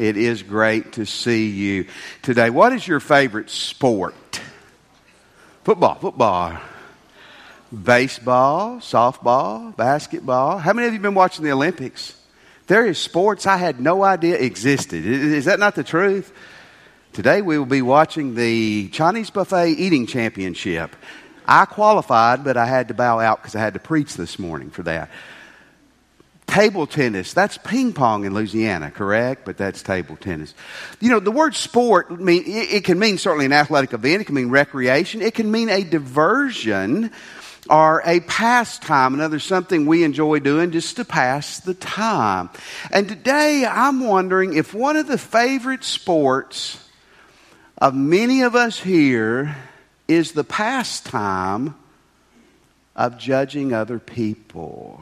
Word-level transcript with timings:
It 0.00 0.16
is 0.16 0.42
great 0.42 0.94
to 0.94 1.04
see 1.04 1.50
you 1.50 1.84
today. 2.22 2.48
What 2.48 2.72
is 2.72 2.88
your 2.88 3.00
favorite 3.00 3.50
sport? 3.50 4.40
Football, 5.62 5.96
football. 5.96 6.58
Baseball, 7.70 8.78
softball, 8.78 9.76
basketball. 9.76 10.56
How 10.56 10.72
many 10.72 10.88
of 10.88 10.94
you 10.94 10.96
have 10.96 11.02
been 11.02 11.12
watching 11.12 11.44
the 11.44 11.52
Olympics? 11.52 12.16
There 12.66 12.86
is 12.86 12.96
sports 12.96 13.46
I 13.46 13.58
had 13.58 13.78
no 13.78 14.02
idea 14.02 14.38
existed. 14.38 15.04
Is 15.04 15.44
that 15.44 15.58
not 15.58 15.74
the 15.74 15.84
truth? 15.84 16.32
Today 17.12 17.42
we 17.42 17.58
will 17.58 17.66
be 17.66 17.82
watching 17.82 18.34
the 18.34 18.88
Chinese 18.88 19.28
Buffet 19.28 19.72
Eating 19.72 20.06
Championship. 20.06 20.96
I 21.44 21.66
qualified, 21.66 22.42
but 22.42 22.56
I 22.56 22.64
had 22.64 22.88
to 22.88 22.94
bow 22.94 23.20
out 23.20 23.42
because 23.42 23.54
I 23.54 23.60
had 23.60 23.74
to 23.74 23.80
preach 23.80 24.14
this 24.14 24.38
morning 24.38 24.70
for 24.70 24.82
that. 24.84 25.10
Table 26.50 26.88
tennis, 26.88 27.32
that's 27.32 27.58
ping 27.58 27.92
pong 27.92 28.24
in 28.24 28.34
Louisiana, 28.34 28.90
correct? 28.90 29.44
But 29.44 29.56
that's 29.56 29.84
table 29.84 30.16
tennis. 30.16 30.52
You 30.98 31.10
know, 31.10 31.20
the 31.20 31.30
word 31.30 31.54
sport, 31.54 32.10
mean, 32.10 32.42
it 32.44 32.82
can 32.82 32.98
mean 32.98 33.18
certainly 33.18 33.46
an 33.46 33.52
athletic 33.52 33.92
event, 33.92 34.22
it 34.22 34.24
can 34.24 34.34
mean 34.34 34.50
recreation, 34.50 35.22
it 35.22 35.34
can 35.34 35.48
mean 35.48 35.68
a 35.68 35.84
diversion 35.84 37.12
or 37.70 38.02
a 38.04 38.18
pastime, 38.18 39.14
another 39.14 39.38
something 39.38 39.86
we 39.86 40.02
enjoy 40.02 40.40
doing 40.40 40.72
just 40.72 40.96
to 40.96 41.04
pass 41.04 41.60
the 41.60 41.74
time. 41.74 42.50
And 42.90 43.08
today 43.08 43.64
I'm 43.64 44.04
wondering 44.04 44.54
if 44.54 44.74
one 44.74 44.96
of 44.96 45.06
the 45.06 45.18
favorite 45.18 45.84
sports 45.84 46.84
of 47.78 47.94
many 47.94 48.42
of 48.42 48.56
us 48.56 48.80
here 48.80 49.56
is 50.08 50.32
the 50.32 50.42
pastime 50.42 51.76
of 52.96 53.18
judging 53.18 53.72
other 53.72 54.00
people. 54.00 55.00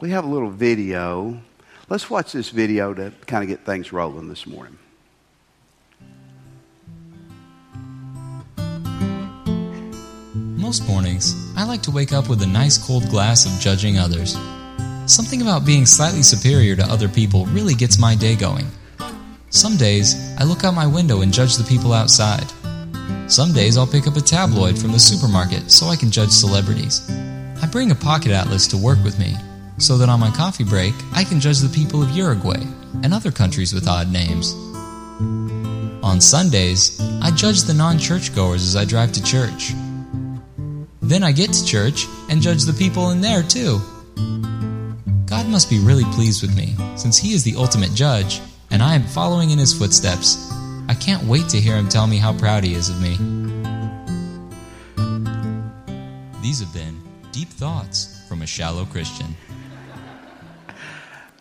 We 0.00 0.10
have 0.10 0.24
a 0.24 0.28
little 0.28 0.50
video. 0.50 1.40
Let's 1.88 2.08
watch 2.08 2.30
this 2.30 2.50
video 2.50 2.94
to 2.94 3.12
kind 3.26 3.42
of 3.42 3.48
get 3.48 3.66
things 3.66 3.92
rolling 3.92 4.28
this 4.28 4.46
morning. 4.46 4.78
Most 10.34 10.86
mornings, 10.86 11.34
I 11.56 11.64
like 11.64 11.82
to 11.82 11.90
wake 11.90 12.12
up 12.12 12.28
with 12.28 12.42
a 12.42 12.46
nice 12.46 12.78
cold 12.78 13.08
glass 13.08 13.44
of 13.44 13.60
judging 13.60 13.98
others. 13.98 14.36
Something 15.06 15.42
about 15.42 15.66
being 15.66 15.84
slightly 15.84 16.22
superior 16.22 16.76
to 16.76 16.84
other 16.84 17.08
people 17.08 17.46
really 17.46 17.74
gets 17.74 17.98
my 17.98 18.14
day 18.14 18.36
going. 18.36 18.66
Some 19.50 19.76
days, 19.76 20.14
I 20.38 20.44
look 20.44 20.62
out 20.62 20.74
my 20.74 20.86
window 20.86 21.22
and 21.22 21.32
judge 21.32 21.56
the 21.56 21.64
people 21.64 21.92
outside. 21.92 22.46
Some 23.28 23.52
days, 23.52 23.76
I'll 23.76 23.86
pick 23.86 24.06
up 24.06 24.16
a 24.16 24.20
tabloid 24.20 24.78
from 24.78 24.92
the 24.92 24.98
supermarket 25.00 25.72
so 25.72 25.86
I 25.86 25.96
can 25.96 26.12
judge 26.12 26.30
celebrities. 26.30 27.10
I 27.60 27.68
bring 27.72 27.90
a 27.90 27.96
pocket 27.96 28.30
atlas 28.30 28.68
to 28.68 28.76
work 28.76 29.02
with 29.02 29.18
me 29.18 29.34
so 29.78 29.96
that 29.98 30.08
on 30.08 30.20
my 30.20 30.30
coffee 30.30 30.64
break, 30.64 30.94
I 31.12 31.24
can 31.24 31.40
judge 31.40 31.60
the 31.60 31.74
people 31.74 32.02
of 32.02 32.10
Uruguay 32.10 32.62
and 33.02 33.14
other 33.14 33.30
countries 33.30 33.72
with 33.72 33.88
odd 33.88 34.12
names. 34.12 34.52
On 36.02 36.20
Sundays, 36.20 37.00
I 37.22 37.30
judge 37.30 37.62
the 37.62 37.74
non 37.74 37.98
churchgoers 37.98 38.62
as 38.62 38.76
I 38.76 38.84
drive 38.84 39.12
to 39.12 39.22
church. 39.22 39.72
Then 41.00 41.22
I 41.22 41.32
get 41.32 41.52
to 41.52 41.64
church 41.64 42.06
and 42.28 42.42
judge 42.42 42.64
the 42.64 42.72
people 42.72 43.10
in 43.10 43.20
there 43.20 43.42
too. 43.42 43.80
God 45.26 45.46
must 45.46 45.70
be 45.70 45.78
really 45.78 46.04
pleased 46.12 46.42
with 46.42 46.56
me, 46.56 46.74
since 46.96 47.16
He 47.16 47.32
is 47.32 47.44
the 47.44 47.56
ultimate 47.56 47.94
judge 47.94 48.40
and 48.70 48.82
I 48.82 48.94
am 48.94 49.02
following 49.04 49.50
in 49.50 49.58
his 49.58 49.76
footsteps. 49.76 50.52
I 50.88 50.94
can't 50.94 51.24
wait 51.24 51.48
to 51.50 51.60
hear 51.60 51.76
him 51.76 51.88
tell 51.88 52.06
me 52.06 52.18
how 52.18 52.36
proud 52.36 52.64
he 52.64 52.74
is 52.74 52.88
of 52.88 53.00
me. 53.00 53.16
These 56.42 56.60
have 56.60 56.72
been 56.72 57.02
Deep 57.32 57.48
Thoughts 57.48 58.24
from 58.28 58.42
a 58.42 58.46
Shallow 58.46 58.84
Christian. 58.86 59.36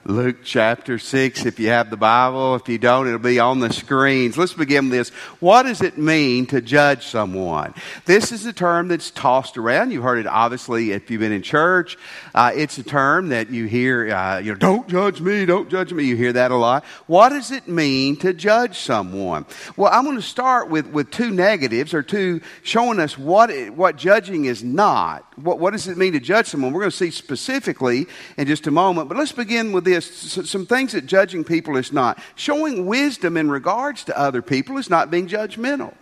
Luke 0.07 0.37
chapter 0.41 0.97
6, 0.97 1.45
if 1.45 1.59
you 1.59 1.67
have 1.67 1.89
the 1.89 1.97
Bible. 1.97 2.55
If 2.55 2.69
you 2.69 2.77
don't, 2.77 3.07
it'll 3.07 3.19
be 3.19 3.41
on 3.41 3.59
the 3.59 3.73
screens. 3.73 4.37
Let's 4.37 4.53
begin 4.53 4.85
with 4.85 4.93
this. 4.93 5.09
What 5.41 5.63
does 5.63 5.81
it 5.81 5.97
mean 5.97 6.45
to 6.45 6.61
judge 6.61 7.05
someone? 7.05 7.73
This 8.05 8.31
is 8.31 8.45
a 8.45 8.53
term 8.53 8.87
that's 8.87 9.11
tossed 9.11 9.57
around. 9.57 9.91
You've 9.91 10.05
heard 10.05 10.19
it 10.19 10.25
obviously 10.25 10.93
if 10.93 11.11
you've 11.11 11.19
been 11.19 11.33
in 11.33 11.41
church. 11.41 11.97
Uh, 12.33 12.53
it's 12.55 12.77
a 12.77 12.83
term 12.83 13.27
that 13.29 13.49
you 13.49 13.65
hear, 13.65 14.09
uh, 14.15 14.39
you 14.39 14.53
know, 14.53 14.57
don't 14.57 14.87
judge 14.87 15.19
me, 15.19 15.45
don't 15.45 15.69
judge 15.69 15.91
me. 15.91 16.05
You 16.05 16.15
hear 16.15 16.31
that 16.31 16.51
a 16.51 16.55
lot. 16.55 16.85
What 17.07 17.29
does 17.29 17.51
it 17.51 17.67
mean 17.67 18.15
to 18.19 18.31
judge 18.31 18.79
someone? 18.79 19.45
Well, 19.75 19.91
I'm 19.91 20.05
going 20.05 20.15
to 20.15 20.21
start 20.21 20.69
with, 20.69 20.87
with 20.87 21.11
two 21.11 21.31
negatives 21.31 21.93
or 21.93 22.01
two 22.01 22.39
showing 22.63 23.01
us 23.01 23.17
what, 23.17 23.49
it, 23.49 23.73
what 23.73 23.97
judging 23.97 24.45
is 24.45 24.63
not. 24.63 25.25
What, 25.35 25.59
what 25.59 25.71
does 25.71 25.89
it 25.89 25.97
mean 25.97 26.13
to 26.13 26.21
judge 26.21 26.47
someone? 26.47 26.71
We're 26.71 26.79
going 26.79 26.91
to 26.91 26.97
see 26.97 27.11
specifically 27.11 28.07
in 28.37 28.47
just 28.47 28.67
a 28.67 28.71
moment. 28.71 29.09
But 29.09 29.17
let's 29.17 29.33
begin 29.33 29.73
with 29.73 29.83
this 29.83 29.96
this 30.05 30.49
some 30.49 30.65
things 30.65 30.93
that 30.93 31.05
judging 31.05 31.43
people 31.43 31.77
is 31.77 31.91
not. 31.91 32.19
Showing 32.35 32.85
wisdom 32.85 33.37
in 33.37 33.49
regards 33.49 34.03
to 34.05 34.17
other 34.17 34.41
people 34.41 34.77
is 34.77 34.89
not 34.89 35.11
being 35.11 35.27
judgmental. 35.27 35.93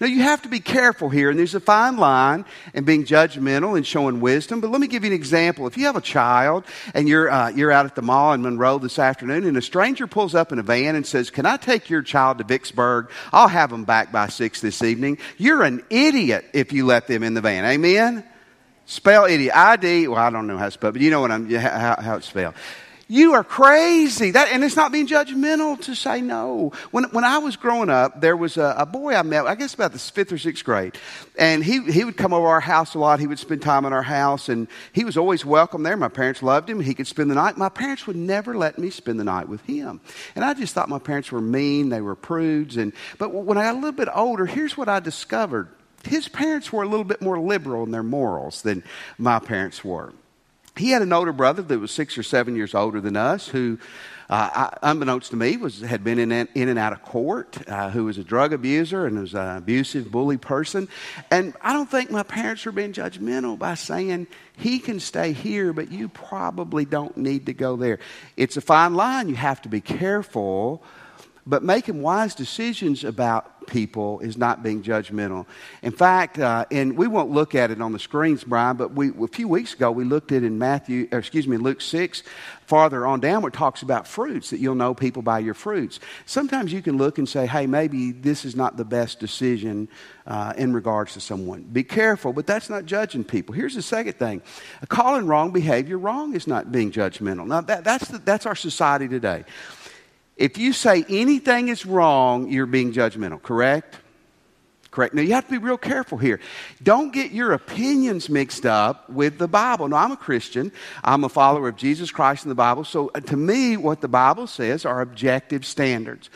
Now, 0.00 0.06
you 0.06 0.22
have 0.22 0.42
to 0.42 0.48
be 0.48 0.60
careful 0.60 1.08
here, 1.08 1.30
and 1.30 1.38
there's 1.38 1.54
a 1.54 1.60
fine 1.60 1.96
line 1.96 2.44
in 2.74 2.84
being 2.84 3.04
judgmental 3.04 3.76
and 3.76 3.86
showing 3.86 4.20
wisdom. 4.20 4.60
But 4.60 4.70
let 4.70 4.80
me 4.80 4.86
give 4.86 5.04
you 5.04 5.10
an 5.10 5.14
example. 5.14 5.66
If 5.66 5.76
you 5.76 5.86
have 5.86 5.96
a 5.96 6.00
child 6.00 6.64
and 6.94 7.08
you're, 7.08 7.30
uh, 7.30 7.50
you're 7.50 7.72
out 7.72 7.86
at 7.86 7.94
the 7.94 8.02
mall 8.02 8.32
in 8.32 8.42
Monroe 8.42 8.78
this 8.78 8.98
afternoon, 8.98 9.44
and 9.44 9.56
a 9.56 9.62
stranger 9.62 10.06
pulls 10.06 10.34
up 10.34 10.52
in 10.52 10.58
a 10.58 10.62
van 10.62 10.96
and 10.96 11.06
says, 11.06 11.30
Can 11.30 11.46
I 11.46 11.56
take 11.56 11.90
your 11.90 12.02
child 12.02 12.38
to 12.38 12.44
Vicksburg? 12.44 13.10
I'll 13.32 13.48
have 13.48 13.70
them 13.70 13.84
back 13.84 14.12
by 14.12 14.28
6 14.28 14.60
this 14.60 14.82
evening. 14.82 15.18
You're 15.36 15.62
an 15.62 15.84
idiot 15.90 16.46
if 16.52 16.72
you 16.72 16.86
let 16.86 17.06
them 17.06 17.22
in 17.22 17.34
the 17.34 17.40
van. 17.40 17.64
Amen? 17.64 18.24
Spell 18.86 19.26
idiot. 19.26 19.54
I 19.54 19.76
D. 19.76 20.08
Well, 20.08 20.18
I 20.18 20.30
don't 20.30 20.46
know 20.46 20.56
how 20.56 20.64
to 20.64 20.70
spell, 20.70 20.92
but 20.92 21.02
you 21.02 21.10
know 21.10 21.20
what 21.20 21.30
I'm, 21.30 21.48
how, 21.50 22.00
how 22.00 22.16
it's 22.16 22.26
spelled. 22.26 22.54
You 23.10 23.32
are 23.32 23.42
crazy. 23.42 24.32
That, 24.32 24.52
and 24.52 24.62
it's 24.62 24.76
not 24.76 24.92
being 24.92 25.06
judgmental 25.06 25.80
to 25.84 25.94
say 25.94 26.20
no. 26.20 26.72
When, 26.90 27.04
when 27.04 27.24
I 27.24 27.38
was 27.38 27.56
growing 27.56 27.88
up, 27.88 28.20
there 28.20 28.36
was 28.36 28.58
a, 28.58 28.74
a, 28.76 28.84
boy 28.84 29.14
I 29.14 29.22
met, 29.22 29.46
I 29.46 29.54
guess 29.54 29.72
about 29.72 29.92
the 29.92 29.98
fifth 29.98 30.30
or 30.30 30.36
sixth 30.36 30.62
grade. 30.62 30.98
And 31.38 31.64
he, 31.64 31.82
he 31.90 32.04
would 32.04 32.18
come 32.18 32.34
over 32.34 32.46
our 32.46 32.60
house 32.60 32.94
a 32.94 32.98
lot. 32.98 33.18
He 33.18 33.26
would 33.26 33.38
spend 33.38 33.62
time 33.62 33.86
in 33.86 33.94
our 33.94 34.02
house. 34.02 34.50
And 34.50 34.68
he 34.92 35.06
was 35.06 35.16
always 35.16 35.42
welcome 35.42 35.84
there. 35.84 35.96
My 35.96 36.08
parents 36.08 36.42
loved 36.42 36.68
him. 36.68 36.80
He 36.80 36.92
could 36.92 37.06
spend 37.06 37.30
the 37.30 37.34
night. 37.34 37.56
My 37.56 37.70
parents 37.70 38.06
would 38.06 38.16
never 38.16 38.54
let 38.54 38.78
me 38.78 38.90
spend 38.90 39.18
the 39.18 39.24
night 39.24 39.48
with 39.48 39.62
him. 39.62 40.02
And 40.34 40.44
I 40.44 40.52
just 40.52 40.74
thought 40.74 40.90
my 40.90 40.98
parents 40.98 41.32
were 41.32 41.40
mean. 41.40 41.88
They 41.88 42.02
were 42.02 42.14
prudes. 42.14 42.76
And, 42.76 42.92
but 43.16 43.32
when 43.32 43.56
I 43.56 43.62
got 43.62 43.74
a 43.74 43.80
little 43.80 43.92
bit 43.92 44.08
older, 44.14 44.44
here's 44.44 44.76
what 44.76 44.90
I 44.90 45.00
discovered. 45.00 45.68
His 46.04 46.28
parents 46.28 46.70
were 46.70 46.82
a 46.82 46.88
little 46.88 47.04
bit 47.04 47.22
more 47.22 47.40
liberal 47.40 47.84
in 47.84 47.90
their 47.90 48.02
morals 48.02 48.60
than 48.60 48.84
my 49.16 49.38
parents 49.38 49.82
were 49.82 50.12
he 50.78 50.90
had 50.90 51.02
an 51.02 51.12
older 51.12 51.32
brother 51.32 51.62
that 51.62 51.78
was 51.78 51.90
six 51.90 52.16
or 52.16 52.22
seven 52.22 52.56
years 52.56 52.74
older 52.74 53.00
than 53.00 53.16
us 53.16 53.48
who 53.48 53.78
uh, 54.30 54.68
unbeknownst 54.82 55.30
to 55.30 55.36
me, 55.36 55.56
was 55.56 55.80
had 55.80 56.04
been 56.04 56.18
in, 56.18 56.30
in 56.30 56.68
and 56.68 56.78
out 56.78 56.92
of 56.92 57.02
court, 57.02 57.56
uh, 57.66 57.88
who 57.90 58.04
was 58.04 58.18
a 58.18 58.24
drug 58.24 58.52
abuser 58.52 59.06
and 59.06 59.18
was 59.18 59.34
an 59.34 59.56
abusive, 59.56 60.10
bully 60.10 60.36
person. 60.36 60.86
And 61.30 61.54
I 61.62 61.72
don't 61.72 61.90
think 61.90 62.10
my 62.10 62.22
parents 62.22 62.64
were 62.66 62.72
being 62.72 62.92
judgmental 62.92 63.58
by 63.58 63.74
saying 63.74 64.26
he 64.56 64.80
can 64.80 65.00
stay 65.00 65.32
here, 65.32 65.72
but 65.72 65.90
you 65.90 66.08
probably 66.08 66.84
don't 66.84 67.16
need 67.16 67.46
to 67.46 67.54
go 67.54 67.76
there. 67.76 68.00
It's 68.36 68.58
a 68.58 68.60
fine 68.60 68.94
line. 68.94 69.30
You 69.30 69.36
have 69.36 69.62
to 69.62 69.70
be 69.70 69.80
careful, 69.80 70.82
but 71.46 71.62
making 71.62 72.02
wise 72.02 72.34
decisions 72.34 73.04
about 73.04 73.50
people 73.68 74.20
is 74.20 74.36
not 74.36 74.62
being 74.62 74.82
judgmental. 74.82 75.46
In 75.82 75.92
fact, 75.92 76.38
uh, 76.38 76.64
and 76.70 76.96
we 76.96 77.06
won't 77.06 77.30
look 77.30 77.54
at 77.54 77.70
it 77.70 77.80
on 77.80 77.92
the 77.92 77.98
screens, 77.98 78.42
Brian, 78.42 78.76
but 78.76 78.92
we, 78.92 79.10
a 79.10 79.28
few 79.28 79.46
weeks 79.46 79.74
ago 79.74 79.92
we 79.92 80.04
looked 80.04 80.32
at 80.32 80.42
in 80.42 80.58
Matthew, 80.58 81.08
excuse 81.12 81.46
me, 81.46 81.56
Luke 81.56 81.80
6. 81.80 82.22
Farther 82.66 83.06
on 83.06 83.20
down, 83.20 83.40
where 83.40 83.48
it 83.48 83.54
talks 83.54 83.80
about 83.80 84.06
fruits, 84.06 84.50
that 84.50 84.58
you'll 84.58 84.74
know 84.74 84.92
people 84.92 85.22
by 85.22 85.38
your 85.38 85.54
fruits. 85.54 86.00
Sometimes 86.26 86.70
you 86.70 86.82
can 86.82 86.98
look 86.98 87.16
and 87.16 87.26
say, 87.26 87.46
hey, 87.46 87.66
maybe 87.66 88.12
this 88.12 88.44
is 88.44 88.54
not 88.54 88.76
the 88.76 88.84
best 88.84 89.20
decision 89.20 89.88
uh, 90.26 90.52
in 90.58 90.74
regards 90.74 91.14
to 91.14 91.20
someone. 91.20 91.62
Be 91.62 91.82
careful, 91.82 92.34
but 92.34 92.46
that's 92.46 92.68
not 92.68 92.84
judging 92.84 93.24
people. 93.24 93.54
Here's 93.54 93.74
the 93.74 93.80
second 93.80 94.18
thing 94.18 94.42
calling 94.88 95.26
wrong 95.26 95.50
behavior 95.50 95.96
wrong 95.96 96.34
is 96.34 96.46
not 96.46 96.70
being 96.70 96.92
judgmental. 96.92 97.46
Now, 97.46 97.62
that, 97.62 97.84
that's, 97.84 98.08
the, 98.08 98.18
that's 98.18 98.44
our 98.44 98.54
society 98.54 99.08
today. 99.08 99.44
If 100.38 100.56
you 100.56 100.72
say 100.72 101.04
anything 101.08 101.68
is 101.68 101.84
wrong, 101.84 102.48
you're 102.48 102.66
being 102.66 102.92
judgmental, 102.92 103.42
correct? 103.42 103.98
Correct. 104.90 105.12
Now, 105.12 105.22
you 105.22 105.34
have 105.34 105.44
to 105.44 105.50
be 105.50 105.58
real 105.58 105.76
careful 105.76 106.16
here. 106.16 106.40
Don't 106.82 107.12
get 107.12 107.32
your 107.32 107.52
opinions 107.52 108.30
mixed 108.30 108.64
up 108.64 109.10
with 109.10 109.38
the 109.38 109.48
Bible. 109.48 109.88
Now, 109.88 109.96
I'm 109.96 110.12
a 110.12 110.16
Christian. 110.16 110.72
I'm 111.04 111.24
a 111.24 111.28
follower 111.28 111.68
of 111.68 111.76
Jesus 111.76 112.10
Christ 112.10 112.44
in 112.44 112.48
the 112.48 112.54
Bible. 112.54 112.84
So, 112.84 113.10
uh, 113.14 113.20
to 113.20 113.36
me, 113.36 113.76
what 113.76 114.00
the 114.00 114.08
Bible 114.08 114.46
says 114.46 114.86
are 114.86 115.00
objective 115.00 115.66
standards. 115.66 116.30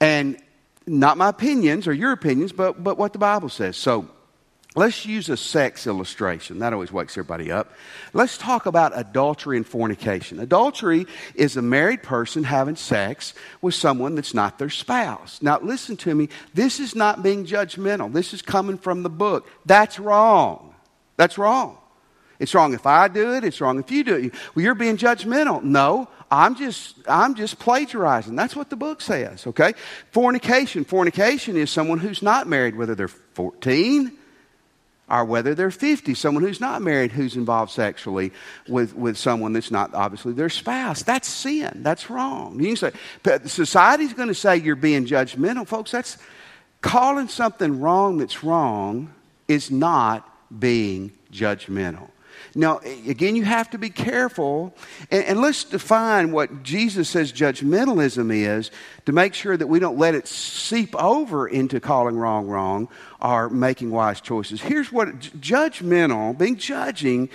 And 0.00 0.38
not 0.86 1.16
my 1.16 1.28
opinions 1.28 1.86
or 1.86 1.92
your 1.92 2.12
opinions, 2.12 2.52
but, 2.52 2.82
but 2.82 2.98
what 2.98 3.12
the 3.12 3.18
Bible 3.18 3.50
says. 3.50 3.76
So, 3.76 4.08
Let's 4.76 5.06
use 5.06 5.30
a 5.30 5.38
sex 5.38 5.86
illustration. 5.86 6.58
That 6.58 6.74
always 6.74 6.92
wakes 6.92 7.14
everybody 7.14 7.50
up. 7.50 7.72
Let's 8.12 8.36
talk 8.36 8.66
about 8.66 8.92
adultery 8.94 9.56
and 9.56 9.66
fornication. 9.66 10.38
Adultery 10.38 11.06
is 11.34 11.56
a 11.56 11.62
married 11.62 12.02
person 12.02 12.44
having 12.44 12.76
sex 12.76 13.32
with 13.62 13.74
someone 13.74 14.16
that's 14.16 14.34
not 14.34 14.58
their 14.58 14.68
spouse. 14.68 15.40
Now, 15.40 15.58
listen 15.60 15.96
to 15.98 16.14
me. 16.14 16.28
This 16.52 16.78
is 16.78 16.94
not 16.94 17.22
being 17.22 17.46
judgmental. 17.46 18.12
This 18.12 18.34
is 18.34 18.42
coming 18.42 18.76
from 18.76 19.02
the 19.02 19.08
book. 19.08 19.48
That's 19.64 19.98
wrong. 19.98 20.74
That's 21.16 21.38
wrong. 21.38 21.78
It's 22.38 22.54
wrong 22.54 22.74
if 22.74 22.84
I 22.84 23.08
do 23.08 23.32
it. 23.32 23.44
It's 23.44 23.62
wrong 23.62 23.78
if 23.78 23.90
you 23.90 24.04
do 24.04 24.14
it. 24.16 24.34
Well, 24.54 24.62
you're 24.62 24.74
being 24.74 24.98
judgmental. 24.98 25.62
No, 25.62 26.06
I'm 26.30 26.54
just, 26.54 26.96
I'm 27.08 27.34
just 27.34 27.58
plagiarizing. 27.58 28.36
That's 28.36 28.54
what 28.54 28.68
the 28.68 28.76
book 28.76 29.00
says, 29.00 29.46
okay? 29.46 29.72
Fornication. 30.10 30.84
Fornication 30.84 31.56
is 31.56 31.70
someone 31.70 31.98
who's 31.98 32.20
not 32.20 32.46
married, 32.46 32.76
whether 32.76 32.94
they're 32.94 33.08
14 33.08 34.12
or 35.08 35.24
whether 35.24 35.54
they're 35.54 35.70
50, 35.70 36.14
someone 36.14 36.42
who's 36.42 36.60
not 36.60 36.82
married 36.82 37.12
who's 37.12 37.36
involved 37.36 37.70
sexually 37.70 38.32
with, 38.68 38.94
with 38.96 39.16
someone 39.16 39.52
that's 39.52 39.70
not 39.70 39.94
obviously 39.94 40.32
their 40.32 40.48
spouse. 40.48 41.02
That's 41.02 41.28
sin. 41.28 41.82
That's 41.82 42.10
wrong. 42.10 42.58
You 42.58 42.74
can 42.74 42.76
say, 42.76 42.92
society's 43.46 44.14
going 44.14 44.28
to 44.28 44.34
say 44.34 44.56
you're 44.56 44.74
being 44.74 45.06
judgmental. 45.06 45.66
Folks, 45.66 45.92
that's 45.92 46.18
calling 46.80 47.28
something 47.28 47.80
wrong 47.80 48.18
that's 48.18 48.42
wrong 48.42 49.12
is 49.46 49.70
not 49.70 50.28
being 50.58 51.12
judgmental. 51.32 52.10
Now, 52.56 52.78
again, 53.06 53.36
you 53.36 53.44
have 53.44 53.68
to 53.70 53.78
be 53.78 53.90
careful. 53.90 54.74
And, 55.10 55.24
and, 55.24 55.40
let's 55.40 55.62
define 55.62 56.32
what 56.32 56.62
Jesus 56.62 57.10
says 57.10 57.30
judgmentalism 57.30 58.34
is 58.34 58.70
to 59.04 59.12
make 59.12 59.34
sure 59.34 59.58
that 59.58 59.66
we 59.66 59.78
don't 59.78 59.98
let 59.98 60.14
it 60.14 60.26
seep 60.26 60.96
over 60.96 61.46
into 61.46 61.80
calling 61.80 62.16
wrong 62.16 62.46
wrong 62.46 62.88
or 63.20 63.50
making 63.50 63.90
wise 63.90 64.22
choices. 64.22 64.62
Here's 64.62 64.90
what 64.90 65.20
judgmental, 65.20 66.36
being 66.36 66.56
judging 66.56 67.28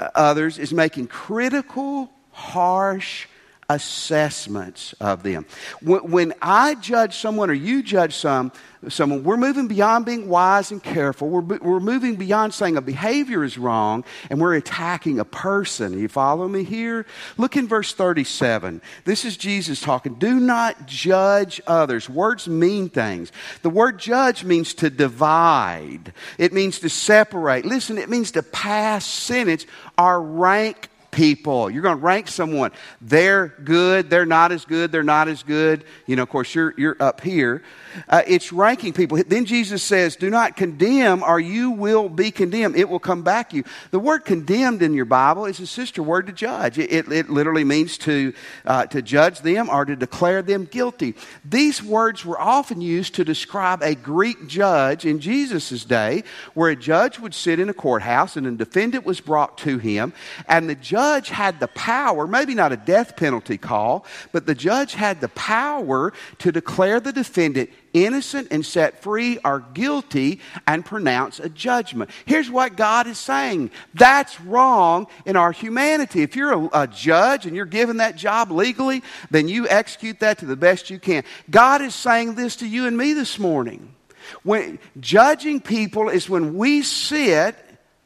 uh, 0.00 0.08
others, 0.14 0.58
is 0.58 0.72
making 0.72 1.08
critical, 1.08 2.10
harsh, 2.30 3.26
assessments 3.74 4.94
of 5.00 5.22
them. 5.22 5.46
When 5.82 6.34
I 6.40 6.74
judge 6.74 7.16
someone 7.16 7.50
or 7.50 7.54
you 7.54 7.82
judge 7.82 8.14
some, 8.14 8.52
someone, 8.88 9.22
we're 9.22 9.36
moving 9.36 9.68
beyond 9.68 10.06
being 10.06 10.28
wise 10.28 10.70
and 10.70 10.82
careful. 10.82 11.28
We're, 11.28 11.58
we're 11.58 11.80
moving 11.80 12.16
beyond 12.16 12.54
saying 12.54 12.76
a 12.76 12.82
behavior 12.82 13.44
is 13.44 13.56
wrong 13.56 14.04
and 14.30 14.40
we're 14.40 14.54
attacking 14.54 15.20
a 15.20 15.24
person. 15.24 15.98
You 15.98 16.08
follow 16.08 16.48
me 16.48 16.64
here? 16.64 17.06
Look 17.36 17.56
in 17.56 17.68
verse 17.68 17.94
37. 17.94 18.82
This 19.04 19.24
is 19.24 19.36
Jesus 19.36 19.80
talking. 19.80 20.14
Do 20.14 20.40
not 20.40 20.86
judge 20.86 21.60
others. 21.66 22.08
Words 22.08 22.48
mean 22.48 22.88
things. 22.88 23.30
The 23.62 23.70
word 23.70 23.98
judge 23.98 24.44
means 24.44 24.74
to 24.74 24.90
divide, 24.90 26.12
it 26.38 26.52
means 26.52 26.80
to 26.80 26.88
separate. 26.88 27.64
Listen, 27.64 27.98
it 27.98 28.08
means 28.08 28.32
to 28.32 28.42
pass 28.42 29.06
sentence 29.06 29.66
or 29.96 30.20
rank 30.20 30.88
people. 31.12 31.70
You're 31.70 31.82
going 31.82 31.98
to 31.98 32.04
rank 32.04 32.26
someone. 32.26 32.72
They're 33.00 33.48
good. 33.48 34.10
They're 34.10 34.26
not 34.26 34.50
as 34.50 34.64
good. 34.64 34.90
They're 34.90 35.04
not 35.04 35.28
as 35.28 35.42
good. 35.44 35.84
You 36.06 36.16
know, 36.16 36.22
of 36.22 36.30
course, 36.30 36.52
you're, 36.54 36.74
you're 36.76 36.96
up 36.98 37.20
here. 37.20 37.62
Uh, 38.08 38.22
it's 38.26 38.52
ranking 38.52 38.94
people. 38.94 39.22
Then 39.24 39.44
Jesus 39.44 39.82
says, 39.82 40.16
Do 40.16 40.30
not 40.30 40.56
condemn, 40.56 41.22
or 41.22 41.38
you 41.38 41.70
will 41.70 42.08
be 42.08 42.30
condemned. 42.30 42.76
It 42.76 42.88
will 42.88 42.98
come 42.98 43.22
back 43.22 43.50
to 43.50 43.56
you. 43.56 43.64
The 43.90 43.98
word 43.98 44.24
condemned 44.24 44.82
in 44.82 44.94
your 44.94 45.04
Bible 45.04 45.44
is 45.44 45.60
a 45.60 45.66
sister 45.66 46.02
word 46.02 46.26
to 46.26 46.32
judge. 46.32 46.78
It, 46.78 46.90
it, 46.90 47.12
it 47.12 47.30
literally 47.30 47.64
means 47.64 47.98
to, 47.98 48.32
uh, 48.64 48.86
to 48.86 49.02
judge 49.02 49.40
them 49.40 49.68
or 49.68 49.84
to 49.84 49.94
declare 49.94 50.40
them 50.40 50.64
guilty. 50.64 51.14
These 51.44 51.82
words 51.82 52.24
were 52.24 52.40
often 52.40 52.80
used 52.80 53.14
to 53.16 53.24
describe 53.24 53.82
a 53.82 53.94
Greek 53.94 54.48
judge 54.48 55.04
in 55.04 55.20
Jesus' 55.20 55.84
day, 55.84 56.24
where 56.54 56.70
a 56.70 56.76
judge 56.76 57.18
would 57.18 57.34
sit 57.34 57.60
in 57.60 57.68
a 57.68 57.74
courthouse 57.74 58.36
and 58.36 58.46
a 58.46 58.52
defendant 58.52 59.04
was 59.04 59.20
brought 59.20 59.58
to 59.58 59.76
him, 59.76 60.14
and 60.48 60.70
the 60.70 60.74
judge 60.74 61.01
had 61.28 61.60
the 61.60 61.68
power, 61.68 62.26
maybe 62.26 62.54
not 62.54 62.72
a 62.72 62.76
death 62.76 63.16
penalty 63.16 63.58
call, 63.58 64.06
but 64.32 64.46
the 64.46 64.54
judge 64.54 64.94
had 64.94 65.20
the 65.20 65.28
power 65.28 66.12
to 66.38 66.52
declare 66.52 67.00
the 67.00 67.12
defendant 67.12 67.70
innocent 67.92 68.48
and 68.50 68.64
set 68.64 69.02
free 69.02 69.38
or 69.44 69.60
guilty 69.74 70.40
and 70.66 70.84
pronounce 70.84 71.40
a 71.40 71.48
judgment. 71.48 72.10
Here's 72.24 72.50
what 72.50 72.76
God 72.76 73.06
is 73.06 73.18
saying 73.18 73.70
that's 73.94 74.40
wrong 74.40 75.06
in 75.26 75.36
our 75.36 75.52
humanity. 75.52 76.22
If 76.22 76.36
you're 76.36 76.52
a, 76.52 76.82
a, 76.82 76.86
judge 76.86 77.46
and 77.46 77.56
you're 77.56 77.64
given 77.66 77.98
that 77.98 78.16
job 78.16 78.50
legally, 78.50 79.02
then 79.30 79.48
you 79.48 79.68
execute 79.68 80.20
that 80.20 80.38
to 80.38 80.46
the 80.46 80.56
best 80.56 80.90
you 80.90 80.98
can. 80.98 81.24
God 81.50 81.82
is 81.82 81.94
saying 81.94 82.34
this 82.34 82.56
to 82.56 82.66
you 82.66 82.86
and 82.86 82.96
me 82.96 83.12
this 83.12 83.38
morning. 83.38 83.94
When 84.42 84.78
judging 85.00 85.60
people 85.60 86.08
is 86.08 86.28
when 86.28 86.54
we 86.56 86.82
sit 86.82 87.56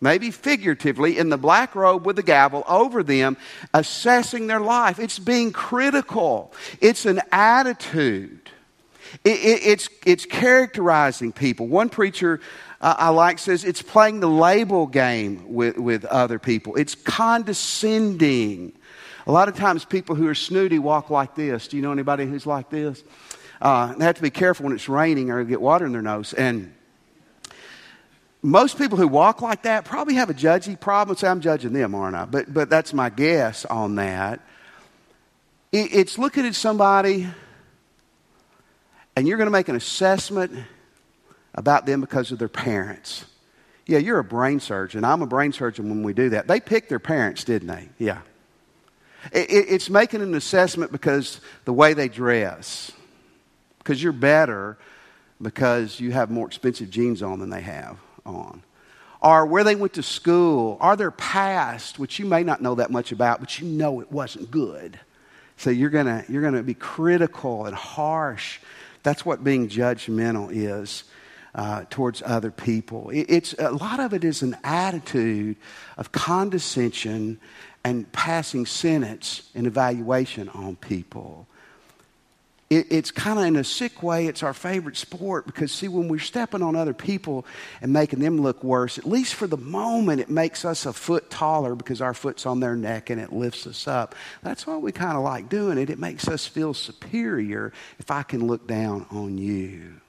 maybe 0.01 0.31
figuratively, 0.31 1.19
in 1.19 1.31
the 1.31 1.39
black 1.39 1.75
robe 1.75 2.05
with 2.05 2.17
the 2.17 2.23
gavel 2.23 2.65
over 2.69 3.03
them, 3.03 3.37
assessing 3.73 4.47
their 4.47 4.61
life. 4.61 4.99
It's 4.99 5.19
being 5.19 5.53
critical, 5.53 6.53
it's 6.81 7.07
an 7.07 7.21
attitude. 7.33 8.51
It, 9.25 9.39
it, 9.39 9.63
it's, 9.65 9.89
it's 10.05 10.27
characterizing 10.27 11.33
people. 11.33 11.69
One 11.69 11.89
preacher 11.89 12.41
uh, 12.81 12.95
I 12.99 13.09
like 13.11 13.39
says 13.39 13.65
it's 13.65 13.81
playing 13.81 14.21
the 14.21 14.29
label 14.29 14.87
game 14.87 15.55
with, 15.55 15.79
with 15.79 16.05
other 16.05 16.39
people, 16.39 16.77
it's 16.77 16.95
condescending. 16.95 18.73
A 19.29 19.33
lot 19.33 19.49
of 19.49 19.57
times, 19.57 19.85
people 19.85 20.15
who 20.15 20.29
are 20.29 20.37
snooty 20.37 20.79
walk 20.79 21.11
like 21.11 21.35
this. 21.35 21.67
Do 21.67 21.77
you 21.77 21.83
know 21.83 21.91
anybody 21.91 22.27
who's 22.27 22.47
like 22.47 22.71
this? 22.71 23.03
Uh, 23.61 23.93
they 23.95 24.05
have 24.05 24.15
to 24.15 24.23
be 24.23 24.31
careful 24.31 24.65
when 24.65 24.73
it's 24.73 24.89
raining 24.89 25.31
or 25.31 25.43
get 25.43 25.61
water 25.61 25.85
in 25.85 25.91
their 25.91 26.03
nose. 26.03 26.33
And 26.33 26.76
most 28.47 28.79
people 28.79 28.97
who 28.97 29.09
walk 29.09 29.43
like 29.43 29.65
that 29.65 29.85
probably 29.85 30.15
have 30.15 30.31
a 30.31 30.35
judgy 30.35 30.79
problem. 30.79 31.17
Say, 31.17 31.27
I'm 31.27 31.41
judging 31.41 31.73
them, 31.73 31.97
aren't 31.97 32.15
I? 32.15 32.27
But, 32.27 32.55
but 32.55 32.71
that's 32.71 32.95
my 32.95 33.11
guess 33.11 33.65
on 33.65 33.97
that. 33.97 34.41
It, 35.73 35.93
it's 35.93 36.17
looking 36.17 36.47
at 36.47 36.55
somebody 36.55 37.27
and 39.17 39.27
you're 39.27 39.37
going 39.37 39.49
to 39.49 39.53
make 39.53 39.69
an 39.69 39.75
assessment 39.75 40.53
about 41.57 41.87
them 41.87 42.01
because 42.01 42.31
of 42.31 42.39
their 42.39 42.49
parents. 42.49 43.25
Yeah, 43.85 43.99
you're 43.99 44.21
a 44.21 44.25
brain 44.25 44.61
surgeon. 44.61 45.05
I'm 45.05 45.23
a 45.23 45.27
brain 45.27 45.53
surgeon 45.53 45.89
when 45.89 46.05
we 46.05 46.13
do 46.13 46.29
that. 46.31 46.47
They 46.47 46.61
picked 46.61 46.89
their 46.89 47.01
parents, 47.01 47.43
didn't 47.43 47.69
they? 47.69 47.89
Yeah. 47.99 48.21
It, 49.33 49.51
it, 49.51 49.67
it's 49.71 49.91
making 49.91 50.23
an 50.23 50.35
assessment 50.35 50.93
because 50.93 51.41
the 51.65 51.73
way 51.73 51.95
they 51.95 52.09
dress, 52.09 52.93
because 53.79 54.01
you're 54.01 54.13
better 54.13 54.79
because 55.43 55.99
you 55.99 56.13
have 56.13 56.31
more 56.31 56.47
expensive 56.47 56.91
jeans 56.91 57.23
on 57.23 57.41
than 57.41 57.51
they 57.51 57.61
have 57.61 57.99
on. 58.27 58.63
Or 59.23 59.47
where 59.47 59.65
they 59.65 59.75
went 59.75 59.95
to 59.95 60.03
school, 60.03 60.77
or 60.81 60.95
their 60.95 61.11
past, 61.11 61.99
which 61.99 62.19
you 62.19 62.27
may 62.27 62.43
not 62.43 62.61
know 62.61 62.75
that 62.77 62.91
much 62.91 63.13
about, 63.13 63.41
but 63.41 63.59
you 63.59 63.67
know 63.67 64.01
it 64.01 64.13
wasn't 64.13 64.51
good. 64.51 65.01
So 65.57 65.71
you're 65.71 65.91
gonna 65.91 66.25
you're 66.29 66.49
to 66.51 66.63
be 66.63 66.75
critical 66.75 67.65
and 67.65 67.75
harsh 67.75 68.61
that's 69.07 69.25
what 69.25 69.45
being 69.45 69.69
judgmental 69.69 70.51
is. 70.51 71.05
Uh, 71.55 71.87
towards 71.89 72.23
other 72.27 72.51
people. 72.51 73.09
It, 73.09 73.31
it's 73.31 73.55
a 73.59 73.71
lot 73.71 73.99
of 73.99 74.13
it 74.13 74.25
is 74.25 74.43
an 74.43 74.59
attitude 74.63 75.57
of 75.97 76.13
condescension 76.13 77.41
and 77.83 78.13
passing 78.13 78.67
sentence 78.67 79.49
and 79.55 79.67
evaluation 79.67 80.51
on 80.51 80.77
people 80.77 81.49
it, 82.69 82.89
it's 82.91 83.13
kind 83.13 83.39
of 83.39 83.45
in 83.45 83.57
a 83.57 83.63
sick 83.63 84.03
way, 84.03 84.27
it's 84.27 84.43
our 84.43 84.53
favorite 84.53 84.97
sport 84.97 85.47
because, 85.47 85.71
see, 85.71 85.87
when 85.87 86.09
we're 86.09 86.19
stepping 86.19 86.63
on 86.63 86.75
other 86.75 86.95
people 86.95 87.47
and 87.81 87.93
making 87.93 88.19
them 88.19 88.41
look 88.41 88.65
worse, 88.65 88.99
at 88.99 89.07
least 89.07 89.35
for 89.35 89.47
the 89.47 89.57
moment, 89.57 90.21
it 90.21 90.29
makes 90.29 90.65
us 90.65 90.85
a 90.85 90.93
foot 90.93 91.31
taller 91.31 91.77
because 91.77 92.01
our 92.01 92.15
foot's 92.15 92.45
on 92.45 92.59
their 92.59 92.75
neck 92.75 93.09
and 93.11 93.21
it 93.21 93.33
lifts 93.33 93.69
us 93.69 93.87
up. 93.87 94.17
That's 94.43 94.67
why 94.67 94.77
we 94.79 94.91
kind 94.91 95.17
of 95.17 95.23
like 95.23 95.49
doing 95.49 95.79
it. 95.79 95.91
It 95.91 96.01
makes 96.01 96.27
us 96.27 96.45
feel 96.45 96.75
superior 96.75 97.73
if 98.01 98.11
I 98.11 98.25
can 98.25 98.47
look 98.47 98.67
down 98.67 99.07
on 99.11 99.39
you. 99.39 100.01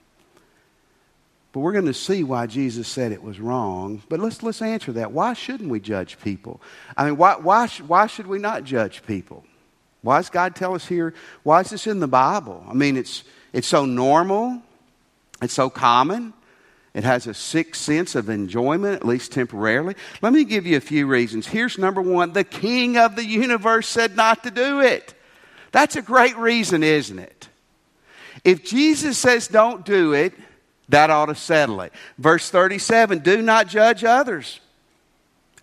But 1.51 1.59
we're 1.59 1.73
going 1.73 1.85
to 1.85 1.93
see 1.93 2.23
why 2.23 2.47
Jesus 2.47 2.87
said 2.87 3.11
it 3.11 3.21
was 3.21 3.39
wrong. 3.39 4.01
But 4.09 4.19
let's, 4.19 4.41
let's 4.41 4.61
answer 4.61 4.91
that. 4.93 5.11
Why 5.11 5.33
shouldn't 5.33 5.69
we 5.69 5.79
judge 5.79 6.19
people? 6.19 6.61
I 6.95 7.05
mean, 7.05 7.17
why, 7.17 7.35
why, 7.35 7.67
why 7.85 8.07
should 8.07 8.27
we 8.27 8.39
not 8.39 8.63
judge 8.63 9.03
people? 9.05 9.43
Why 10.07 10.19
does 10.19 10.29
God 10.29 10.55
tell 10.55 10.73
us 10.73 10.87
here? 10.87 11.13
Why 11.43 11.59
is 11.59 11.69
this 11.69 11.85
in 11.85 11.99
the 11.99 12.07
Bible? 12.07 12.65
I 12.69 12.73
mean, 12.73 12.95
it's, 12.95 13.25
it's 13.51 13.67
so 13.67 13.83
normal, 13.83 14.61
it's 15.41 15.53
so 15.53 15.69
common. 15.69 16.31
It 16.93 17.03
has 17.03 17.27
a 17.27 17.33
sixth 17.33 17.81
sense 17.81 18.15
of 18.15 18.29
enjoyment, 18.29 18.95
at 18.95 19.05
least 19.05 19.33
temporarily. 19.33 19.95
Let 20.21 20.31
me 20.31 20.45
give 20.45 20.65
you 20.65 20.77
a 20.77 20.79
few 20.79 21.07
reasons. 21.07 21.45
Here's 21.45 21.77
number 21.77 22.01
one 22.01 22.31
the 22.31 22.45
king 22.45 22.95
of 22.95 23.17
the 23.17 23.25
universe 23.25 23.85
said 23.89 24.15
not 24.15 24.43
to 24.43 24.49
do 24.49 24.79
it. 24.79 25.13
That's 25.73 25.97
a 25.97 26.01
great 26.01 26.37
reason, 26.37 26.83
isn't 26.83 27.19
it? 27.19 27.49
If 28.45 28.63
Jesus 28.63 29.17
says 29.17 29.49
don't 29.49 29.85
do 29.85 30.13
it, 30.13 30.33
that 30.87 31.09
ought 31.09 31.25
to 31.25 31.35
settle 31.35 31.81
it. 31.81 31.91
Verse 32.17 32.49
37 32.49 33.19
do 33.19 33.41
not 33.41 33.67
judge 33.67 34.05
others 34.05 34.61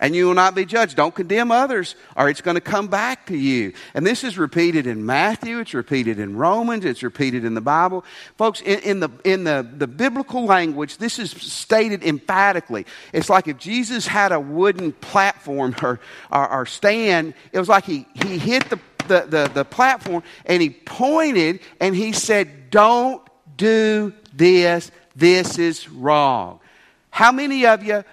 and 0.04 0.14
you 0.14 0.26
will 0.26 0.34
not 0.34 0.54
be 0.54 0.66
judged. 0.66 0.99
Don't 0.99 1.14
condemn 1.14 1.50
others, 1.50 1.96
or 2.14 2.28
it's 2.28 2.42
going 2.42 2.56
to 2.56 2.61
come 2.61 2.88
back 2.88 3.25
to 3.28 3.38
you. 3.38 3.73
And 3.94 4.06
this 4.06 4.23
is 4.23 4.37
repeated 4.37 4.87
in 4.87 5.06
Matthew, 5.06 5.61
it's 5.61 5.73
repeated 5.73 6.18
in 6.18 6.37
Romans, 6.37 6.84
it's 6.84 7.02
repeated 7.02 7.42
in 7.42 7.54
the 7.54 7.62
Bible. 7.62 8.04
Folks, 8.37 8.61
in, 8.61 8.80
in, 8.80 9.00
the, 9.00 9.08
in 9.25 9.44
the, 9.44 9.66
the 9.78 9.87
biblical 9.87 10.44
language, 10.44 10.99
this 10.99 11.18
is 11.18 11.30
stated 11.30 12.04
emphatically. 12.04 12.84
It's 13.14 13.30
like 13.30 13.49
if 13.49 13.56
Jesus 13.56 14.06
had 14.06 14.30
a 14.30 14.38
wooden 14.38 14.92
platform 14.92 15.75
or, 15.82 15.99
or, 16.30 16.49
or 16.50 16.66
stand, 16.66 17.32
it 17.50 17.58
was 17.58 17.70
like 17.70 17.87
he, 17.87 18.06
he 18.26 18.37
hit 18.37 18.68
the, 18.68 18.78
the, 19.08 19.20
the, 19.26 19.50
the 19.54 19.64
platform 19.64 20.23
and 20.44 20.61
he 20.61 20.68
pointed 20.68 21.61
and 21.80 21.96
he 21.96 22.12
said, 22.12 22.68
Don't 22.68 23.23
do 23.56 24.12
this. 24.34 24.90
This 25.16 25.58
is 25.58 25.88
wrong. 25.88 26.61
How 27.08 27.30
many 27.32 27.64
of 27.64 27.82
you 27.84 28.04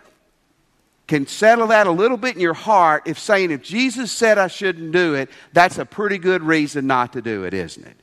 can 1.12 1.28
settle 1.28 1.68
that 1.68 1.88
a 1.88 1.92
little 1.92 2.16
bit 2.16 2.36
in 2.36 2.42
your 2.42 2.54
heart 2.54 3.04
if 3.06 3.20
saying, 3.20 3.52
if 3.52 3.62
Jesus 3.62 4.14
said 4.14 4.38
I 4.38 4.48
shouldn't 4.48 4.94
do 4.94 5.14
it, 5.14 5.30
that's 5.52 5.78
a 5.78 5.86
pretty 5.86 6.18
good 6.18 6.42
reason 6.42 6.88
not 6.88 7.12
to 7.12 7.22
do 7.22 7.44
it, 7.44 7.54
isn't 7.54 7.86
it? 7.86 7.98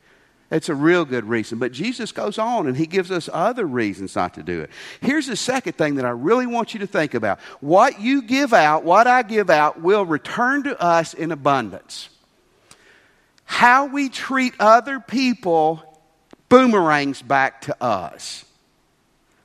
It's 0.51 0.69
a 0.69 0.75
real 0.75 1.07
good 1.07 1.25
reason. 1.25 1.59
But 1.59 1.73
Jesus 1.73 2.13
goes 2.13 2.37
on 2.37 2.67
and 2.67 2.77
he 2.77 2.85
gives 2.85 3.11
us 3.11 3.31
other 3.33 3.65
reasons 3.65 4.15
not 4.15 4.35
to 4.35 4.43
do 4.43 4.61
it. 4.61 4.69
Here's 5.01 5.27
the 5.27 5.37
second 5.37 5.79
thing 5.79 5.95
that 5.95 6.05
I 6.05 6.11
really 6.11 6.45
want 6.45 6.75
you 6.75 6.81
to 6.81 6.87
think 6.87 7.15
about. 7.15 7.41
What 7.61 7.99
you 7.99 8.21
give 8.21 8.53
out, 8.53 8.85
what 8.85 9.07
I 9.07 9.23
give 9.23 9.49
out, 9.49 9.81
will 9.81 10.05
return 10.05 10.65
to 10.65 10.79
us 10.79 11.15
in 11.15 11.33
abundance. 11.33 12.11
How 13.47 13.87
we 13.87 14.11
treat 14.11 14.53
other 14.61 15.01
people 15.01 15.83
boomerangs 16.51 17.23
back 17.23 17.63
to 17.63 17.83
us. 17.83 18.45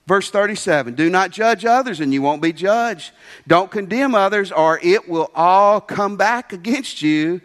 Verse 0.05 0.29
37 0.29 0.95
Do 0.95 1.09
not 1.09 1.31
judge 1.31 1.65
others, 1.65 1.99
and 1.99 2.13
you 2.13 2.21
won't 2.21 2.41
be 2.41 2.53
judged. 2.53 3.11
Don't 3.47 3.71
condemn 3.71 4.15
others, 4.15 4.51
or 4.51 4.79
it 4.83 5.07
will 5.07 5.31
all 5.33 5.79
come 5.79 6.17
back 6.17 6.53
against 6.53 7.01
you. 7.01 7.41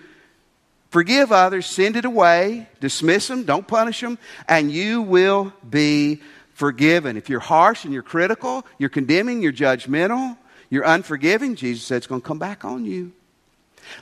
Forgive 0.91 1.33
others, 1.33 1.67
send 1.67 1.97
it 1.97 2.07
away, 2.07 2.67
dismiss 2.81 3.29
them, 3.29 3.45
don't 3.45 3.69
punish 3.69 4.01
them, 4.01 4.19
and 4.49 4.73
you 4.73 5.03
will 5.03 5.53
be 5.69 6.23
forgiven. 6.55 7.19
If 7.19 7.29
you're 7.29 7.41
harsh 7.41 7.85
and 7.85 7.93
you're 7.93 8.03
critical, 8.03 8.65
you're 8.79 8.89
condemning, 8.89 9.43
you're 9.43 9.53
judgmental, 9.53 10.39
you're 10.71 10.87
unforgiving, 10.87 11.57
Jesus 11.57 11.85
said 11.85 11.99
it's 11.99 12.07
going 12.07 12.23
to 12.23 12.27
come 12.27 12.39
back 12.39 12.65
on 12.65 12.87
you. 12.87 13.13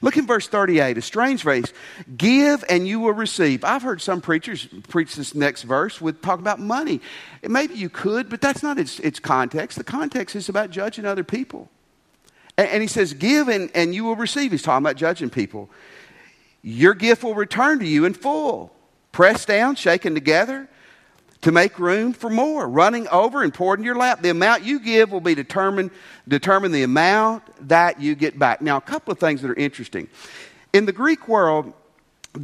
Look 0.00 0.16
in 0.16 0.26
verse 0.26 0.48
38, 0.48 0.98
a 0.98 1.02
strange 1.02 1.42
phrase. 1.42 1.72
Give 2.16 2.64
and 2.68 2.86
you 2.86 3.00
will 3.00 3.12
receive. 3.12 3.64
I've 3.64 3.82
heard 3.82 4.00
some 4.00 4.20
preachers 4.20 4.66
preach 4.88 5.16
this 5.16 5.34
next 5.34 5.62
verse 5.62 6.00
with 6.00 6.22
talk 6.22 6.38
about 6.38 6.60
money. 6.60 7.00
maybe 7.42 7.74
you 7.74 7.88
could, 7.88 8.28
but 8.28 8.40
that's 8.40 8.62
not 8.62 8.78
its, 8.78 8.98
its 9.00 9.18
context. 9.18 9.78
The 9.78 9.84
context 9.84 10.36
is 10.36 10.48
about 10.48 10.70
judging 10.70 11.04
other 11.04 11.24
people. 11.24 11.68
And, 12.56 12.68
and 12.68 12.82
he 12.82 12.88
says, 12.88 13.14
Give 13.14 13.48
and, 13.48 13.70
and 13.74 13.94
you 13.94 14.04
will 14.04 14.16
receive. 14.16 14.52
He's 14.52 14.62
talking 14.62 14.84
about 14.84 14.96
judging 14.96 15.30
people. 15.30 15.70
Your 16.62 16.94
gift 16.94 17.22
will 17.22 17.34
return 17.34 17.78
to 17.78 17.86
you 17.86 18.04
in 18.04 18.14
full, 18.14 18.72
pressed 19.12 19.48
down, 19.48 19.76
shaken 19.76 20.14
together 20.14 20.68
to 21.46 21.52
make 21.52 21.78
room 21.78 22.12
for 22.12 22.28
more, 22.28 22.68
running 22.68 23.06
over 23.06 23.44
and 23.44 23.54
poured 23.54 23.78
in 23.78 23.84
your 23.84 23.94
lap. 23.94 24.20
The 24.20 24.30
amount 24.30 24.64
you 24.64 24.80
give 24.80 25.12
will 25.12 25.20
be 25.20 25.36
determined, 25.36 25.92
determine 26.26 26.72
the 26.72 26.82
amount 26.82 27.68
that 27.68 28.00
you 28.00 28.16
get 28.16 28.36
back. 28.36 28.60
Now, 28.60 28.78
a 28.78 28.80
couple 28.80 29.12
of 29.12 29.20
things 29.20 29.42
that 29.42 29.52
are 29.52 29.54
interesting. 29.54 30.08
In 30.72 30.86
the 30.86 30.92
Greek 30.92 31.28
world, 31.28 31.72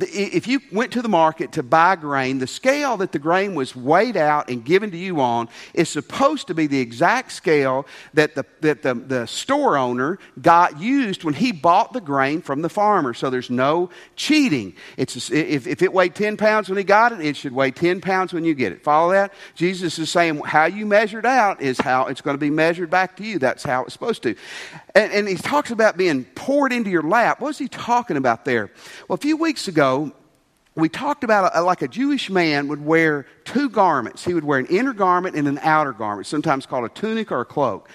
if 0.01 0.47
you 0.47 0.61
went 0.71 0.93
to 0.93 1.03
the 1.03 1.09
market 1.09 1.53
to 1.53 1.63
buy 1.63 1.97
grain, 1.97 2.39
the 2.39 2.47
scale 2.47 2.97
that 2.99 3.13
the 3.13 3.19
grain 3.19 3.55
was 3.55 3.75
weighed 3.75 4.17
out 4.17 4.49
and 4.49 4.65
given 4.65 4.91
to 4.91 4.97
you 4.97 5.21
on 5.21 5.49
is 5.75 5.89
supposed 5.89 6.47
to 6.49 6.55
be 6.55 6.67
the 6.67 6.81
exact 6.81 7.33
scale 7.33 7.87
that 8.15 8.35
the, 8.35 8.45
that 8.61 8.83
the, 8.83 8.95
the 8.95 9.27
store 9.27 9.77
owner 9.77 10.19
got 10.41 10.81
used 10.81 11.25
when 11.25 11.35
he 11.35 11.53
bought 11.53 11.93
the 11.93 12.01
grain 12.01 12.41
from 12.41 12.63
the 12.63 12.69
farmer. 12.69 13.15
So 13.15 13.31
there's 13.31 13.51
no 13.51 13.91
cheating. 14.17 14.75
It's, 14.97 15.31
if, 15.31 15.67
if 15.67 15.83
it 15.83 15.93
weighed 15.93 16.15
10 16.15 16.37
pounds 16.37 16.69
when 16.69 16.79
he 16.79 16.85
got 16.85 17.13
it, 17.13 17.21
it 17.21 17.37
should 17.37 17.53
weigh 17.53 17.71
10 17.71 18.01
pounds 18.01 18.33
when 18.33 18.45
you 18.45 18.55
get 18.55 18.73
it. 18.73 18.83
Follow 18.83 19.13
that? 19.13 19.33
Jesus 19.55 19.99
is 19.99 20.11
saying 20.11 20.41
how 20.41 20.65
you 20.65 20.87
measured 20.87 21.27
out 21.27 21.61
is 21.61 21.79
how 21.79 22.07
it's 22.07 22.21
going 22.21 22.35
to 22.35 22.41
be 22.41 22.51
measured 22.51 22.91
back 22.91 23.17
to 23.17 23.25
you. 23.25 23.39
That's 23.39 23.63
how 23.63 23.85
it's 23.85 23.93
supposed 23.93 24.23
to. 24.25 24.35
And, 24.95 25.13
and 25.13 25.29
he 25.29 25.37
talks 25.37 25.71
about 25.71 25.97
being 25.97 26.25
poured 26.25 26.73
into 26.73 26.91
your 26.91 27.03
lap. 27.03 27.41
What's 27.41 27.59
he 27.59 27.69
talking 27.69 28.17
about 28.17 28.45
there? 28.45 28.71
Well, 29.09 29.15
a 29.15 29.19
few 29.19 29.37
weeks 29.37 29.69
ago, 29.69 29.73
ago, 29.73 30.13
we 30.75 30.89
talked 30.89 31.25
about 31.25 31.51
a, 31.55 31.63
like 31.63 31.83
a 31.83 31.89
Jewish 31.89 32.31
man 32.31 32.69
would 32.69 32.83
wear 32.83 33.27
two 33.45 33.69
garments. 33.69 34.25
He 34.25 34.33
would 34.33 34.45
wear 34.45 34.59
an 34.59 34.67
inner 34.67 34.95
garment 34.95 35.37
and 35.37 35.47
an 35.49 35.59
outer 35.59 35.93
garment, 35.93 36.27
sometimes 36.27 36.65
called 36.67 36.85
a 36.85 36.89
tunic 36.89 37.31
or 37.33 37.41
a 37.41 37.45
cloak. 37.45 37.91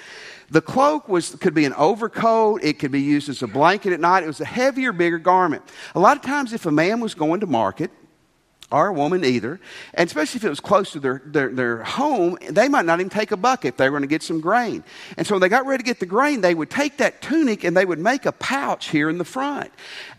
The 0.50 0.62
cloak 0.62 1.08
was, 1.08 1.36
could 1.36 1.54
be 1.54 1.66
an 1.66 1.74
overcoat. 1.74 2.63
It 2.63 2.77
could 2.80 2.92
be 2.92 3.01
used 3.01 3.30
as 3.30 3.42
a 3.42 3.48
blanket 3.48 3.94
at 3.94 4.00
night. 4.00 4.24
It 4.24 4.27
was 4.27 4.42
a 4.42 4.46
heavier, 4.46 4.92
bigger 4.92 5.18
garment. 5.18 5.63
A 5.96 6.00
lot 6.00 6.18
of 6.18 6.24
times, 6.24 6.54
if 6.54 6.66
a 6.66 6.72
man 6.72 7.00
was 7.00 7.16
going 7.16 7.39
to 7.39 7.48
market, 7.48 7.92
or 8.69 8.88
a 8.88 8.93
woman 8.93 9.24
either, 9.24 9.59
and 9.93 10.07
especially 10.07 10.39
if 10.39 10.43
it 10.43 10.50
was 10.50 10.59
close 10.59 10.91
to 10.91 11.00
their, 11.00 11.21
their, 11.25 11.50
their 11.50 11.83
home, 11.83 12.38
they 12.50 12.67
might 12.67 12.86
not 12.86 13.00
even 13.00 13.09
take 13.09 13.31
a 13.31 13.38
bucket 13.38 13.69
if 13.69 13.77
they 13.77 13.89
were 13.89 13.97
going 13.97 14.01
to 14.01 14.13
get 14.13 14.21
some 14.21 14.41
grain. 14.41 14.83
And 15.15 15.25
so 15.25 15.36
when 15.36 15.41
they 15.41 15.47
got 15.47 15.65
ready 15.65 15.83
to 15.83 15.86
get 15.86 16.01
the 16.01 16.05
grain, 16.05 16.41
they 16.41 16.53
would 16.53 16.69
take 16.69 16.97
that 16.97 17.21
tunic 17.21 17.63
and 17.63 17.77
they 17.77 17.86
would 17.86 18.00
make 18.00 18.25
a 18.25 18.33
pouch 18.33 18.89
here 18.89 19.09
in 19.09 19.19
the 19.19 19.25
front. 19.25 19.71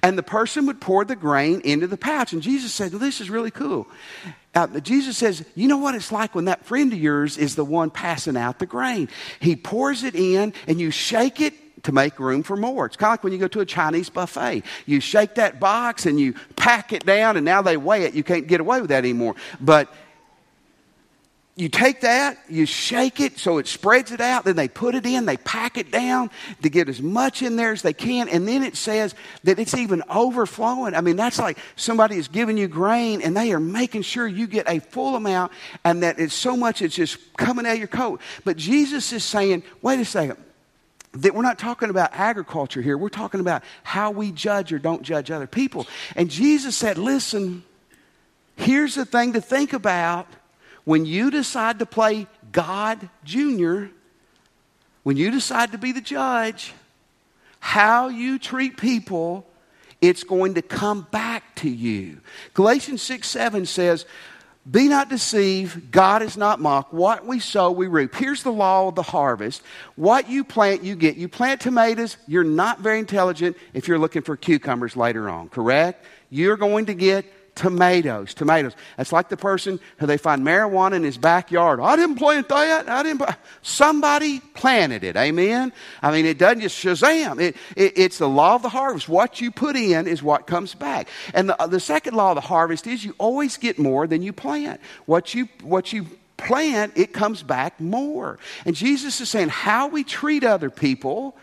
And 0.02 0.16
the 0.16 0.22
person 0.22 0.64
would 0.66 0.80
pour 0.80 1.04
the 1.04 1.16
grain 1.16 1.60
into 1.60 1.86
the 1.86 1.98
pouch. 1.98 2.32
And 2.32 2.40
Jesus 2.40 2.72
said, 2.72 2.92
well, 2.92 3.00
This 3.00 3.20
is 3.20 3.28
really 3.28 3.50
cool. 3.50 3.86
Uh, 4.54 4.80
Jesus 4.80 5.18
says, 5.18 5.44
You 5.54 5.68
know 5.68 5.76
what 5.76 5.94
it's 5.94 6.10
like 6.10 6.34
when 6.34 6.46
that 6.46 6.64
friend 6.64 6.92
of 6.92 6.98
yours 6.98 7.36
is 7.36 7.54
the 7.54 7.66
one 7.66 7.90
passing 7.90 8.36
out 8.36 8.58
the 8.58 8.66
grain? 8.66 9.08
He 9.40 9.56
pours 9.56 10.04
it 10.04 10.14
in 10.14 10.54
and 10.66 10.80
you 10.80 10.90
shake 10.90 11.40
it 11.42 11.54
to 11.82 11.92
make 11.92 12.18
room 12.18 12.42
for 12.42 12.56
more. 12.56 12.86
It's 12.86 12.96
kind 12.96 13.10
of 13.10 13.12
like 13.14 13.24
when 13.24 13.32
you 13.32 13.38
go 13.38 13.48
to 13.48 13.60
a 13.60 13.66
Chinese 13.66 14.10
buffet. 14.10 14.62
You 14.86 15.00
shake 15.00 15.36
that 15.36 15.60
box 15.60 16.06
and 16.06 16.18
you 16.18 16.34
pack 16.56 16.92
it 16.92 17.04
down, 17.06 17.36
and 17.36 17.44
now 17.44 17.62
they 17.62 17.76
weigh 17.76 18.04
it. 18.04 18.14
You 18.14 18.24
can't 18.24 18.46
get 18.46 18.60
away 18.60 18.80
with 18.80 18.90
that 18.90 18.98
anymore. 18.98 19.36
But 19.60 19.92
you 21.58 21.68
take 21.68 22.02
that, 22.02 22.38
you 22.48 22.66
shake 22.66 23.18
it 23.18 23.36
so 23.36 23.58
it 23.58 23.66
spreads 23.66 24.12
it 24.12 24.20
out, 24.20 24.44
then 24.44 24.54
they 24.54 24.68
put 24.68 24.94
it 24.94 25.04
in, 25.04 25.26
they 25.26 25.36
pack 25.38 25.76
it 25.76 25.90
down 25.90 26.30
to 26.62 26.70
get 26.70 26.88
as 26.88 27.02
much 27.02 27.42
in 27.42 27.56
there 27.56 27.72
as 27.72 27.82
they 27.82 27.92
can, 27.92 28.28
and 28.28 28.46
then 28.46 28.62
it 28.62 28.76
says 28.76 29.12
that 29.42 29.58
it's 29.58 29.74
even 29.74 30.04
overflowing. 30.08 30.94
I 30.94 31.00
mean, 31.00 31.16
that's 31.16 31.40
like 31.40 31.58
somebody 31.74 32.16
is 32.16 32.28
giving 32.28 32.56
you 32.56 32.68
grain 32.68 33.22
and 33.22 33.36
they 33.36 33.52
are 33.52 33.58
making 33.58 34.02
sure 34.02 34.24
you 34.24 34.46
get 34.46 34.68
a 34.68 34.78
full 34.78 35.16
amount 35.16 35.50
and 35.84 36.04
that 36.04 36.20
it's 36.20 36.32
so 36.32 36.56
much 36.56 36.80
it's 36.80 36.94
just 36.94 37.18
coming 37.36 37.66
out 37.66 37.72
of 37.72 37.78
your 37.78 37.88
coat. 37.88 38.20
But 38.44 38.56
Jesus 38.56 39.12
is 39.12 39.24
saying, 39.24 39.64
wait 39.82 39.98
a 39.98 40.04
second, 40.04 40.38
that 41.22 41.34
we're 41.34 41.42
not 41.42 41.58
talking 41.58 41.90
about 41.90 42.10
agriculture 42.12 42.82
here. 42.82 42.96
We're 42.96 43.08
talking 43.08 43.40
about 43.40 43.62
how 43.82 44.10
we 44.10 44.32
judge 44.32 44.72
or 44.72 44.78
don't 44.78 45.02
judge 45.02 45.30
other 45.30 45.46
people. 45.46 45.86
And 46.16 46.30
Jesus 46.30 46.76
said, 46.76 46.98
listen, 46.98 47.64
here's 48.56 48.94
the 48.94 49.04
thing 49.04 49.32
to 49.32 49.40
think 49.40 49.72
about 49.72 50.26
when 50.84 51.06
you 51.06 51.30
decide 51.30 51.78
to 51.80 51.86
play 51.86 52.26
God 52.52 53.08
Junior, 53.24 53.90
when 55.02 55.16
you 55.16 55.30
decide 55.30 55.72
to 55.72 55.78
be 55.78 55.92
the 55.92 56.00
judge, 56.00 56.72
how 57.60 58.08
you 58.08 58.38
treat 58.38 58.76
people, 58.76 59.46
it's 60.00 60.22
going 60.22 60.54
to 60.54 60.62
come 60.62 61.06
back 61.10 61.56
to 61.56 61.68
you. 61.68 62.20
Galatians 62.54 63.02
6 63.02 63.28
7 63.28 63.66
says, 63.66 64.06
be 64.70 64.88
not 64.88 65.08
deceived. 65.08 65.90
God 65.90 66.22
is 66.22 66.36
not 66.36 66.60
mocked. 66.60 66.92
What 66.92 67.24
we 67.26 67.40
sow, 67.40 67.70
we 67.70 67.86
reap. 67.86 68.14
Here's 68.14 68.42
the 68.42 68.52
law 68.52 68.88
of 68.88 68.94
the 68.94 69.02
harvest. 69.02 69.62
What 69.96 70.28
you 70.28 70.44
plant, 70.44 70.84
you 70.84 70.94
get. 70.94 71.16
You 71.16 71.28
plant 71.28 71.60
tomatoes, 71.60 72.16
you're 72.26 72.44
not 72.44 72.80
very 72.80 72.98
intelligent 72.98 73.56
if 73.72 73.88
you're 73.88 73.98
looking 73.98 74.22
for 74.22 74.36
cucumbers 74.36 74.96
later 74.96 75.30
on, 75.30 75.48
correct? 75.48 76.04
You're 76.30 76.58
going 76.58 76.86
to 76.86 76.94
get 76.94 77.24
tomatoes. 77.58 78.34
Tomatoes. 78.34 78.74
That's 78.96 79.12
like 79.12 79.28
the 79.28 79.36
person 79.36 79.80
who 79.98 80.06
they 80.06 80.16
find 80.16 80.42
marijuana 80.42 80.94
in 80.94 81.02
his 81.02 81.18
backyard. 81.18 81.80
I 81.80 81.96
didn't 81.96 82.14
plant 82.14 82.48
that. 82.48 82.88
I 82.88 83.02
didn't. 83.02 83.28
Somebody 83.62 84.38
planted 84.54 85.02
it. 85.02 85.16
Amen. 85.16 85.72
I 86.00 86.12
mean, 86.12 86.24
it 86.24 86.38
doesn't 86.38 86.60
just 86.60 86.82
shazam. 86.82 87.40
It, 87.40 87.56
it, 87.76 87.98
it's 87.98 88.18
the 88.18 88.28
law 88.28 88.54
of 88.54 88.62
the 88.62 88.68
harvest. 88.68 89.08
What 89.08 89.40
you 89.40 89.50
put 89.50 89.74
in 89.74 90.06
is 90.06 90.22
what 90.22 90.46
comes 90.46 90.74
back. 90.74 91.08
And 91.34 91.48
the, 91.48 91.56
the 91.66 91.80
second 91.80 92.14
law 92.14 92.30
of 92.30 92.36
the 92.36 92.42
harvest 92.42 92.86
is 92.86 93.04
you 93.04 93.16
always 93.18 93.56
get 93.56 93.76
more 93.76 94.06
than 94.06 94.22
you 94.22 94.32
plant. 94.32 94.80
What 95.06 95.34
you 95.34 95.48
what 95.62 95.92
you 95.92 96.06
plant, 96.36 96.92
it 96.96 97.12
comes 97.12 97.42
back 97.42 97.80
more. 97.80 98.38
And 98.64 98.76
Jesus 98.76 99.20
is 99.20 99.28
saying 99.28 99.48
how 99.48 99.88
we 99.88 100.04
treat 100.04 100.44
other 100.44 100.70
people 100.70 101.36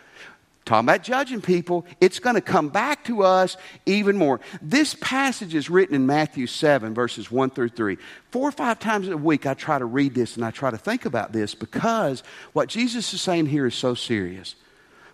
talking 0.65 0.89
about 0.89 1.03
judging 1.03 1.41
people, 1.41 1.85
it's 2.01 2.17
going 2.19 2.35
to 2.35 2.41
come 2.41 2.69
back 2.69 3.03
to 3.05 3.23
us 3.23 3.55
even 3.85 4.17
more. 4.17 4.41
This 4.61 4.95
passage 4.95 5.53
is 5.53 5.69
written 5.69 5.95
in 5.95 6.07
Matthew 6.07 6.47
7, 6.47 6.93
verses 6.93 7.31
1 7.31 7.51
through 7.51 7.69
3. 7.69 7.97
Four 8.31 8.49
or 8.49 8.51
five 8.51 8.79
times 8.79 9.07
a 9.07 9.15
week, 9.15 9.45
I 9.45 9.53
try 9.53 9.77
to 9.77 9.85
read 9.85 10.15
this 10.15 10.35
and 10.35 10.43
I 10.43 10.51
try 10.51 10.71
to 10.71 10.77
think 10.77 11.05
about 11.05 11.31
this 11.31 11.53
because 11.53 12.23
what 12.53 12.67
Jesus 12.67 13.13
is 13.13 13.21
saying 13.21 13.45
here 13.45 13.67
is 13.67 13.75
so 13.75 13.93
serious. 13.93 14.55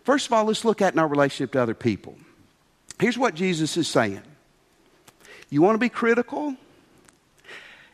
First 0.03 0.27
of 0.27 0.33
all, 0.33 0.45
let's 0.45 0.65
look 0.65 0.81
at 0.81 0.93
in 0.93 0.99
our 0.99 1.07
relationship 1.07 1.51
to 1.51 1.61
other 1.61 1.75
people. 1.75 2.17
Here's 2.99 3.17
what 3.17 3.35
Jesus 3.35 3.75
is 3.77 3.87
saying 3.87 4.21
You 5.49 5.61
want 5.61 5.75
to 5.75 5.79
be 5.79 5.89
critical? 5.89 6.55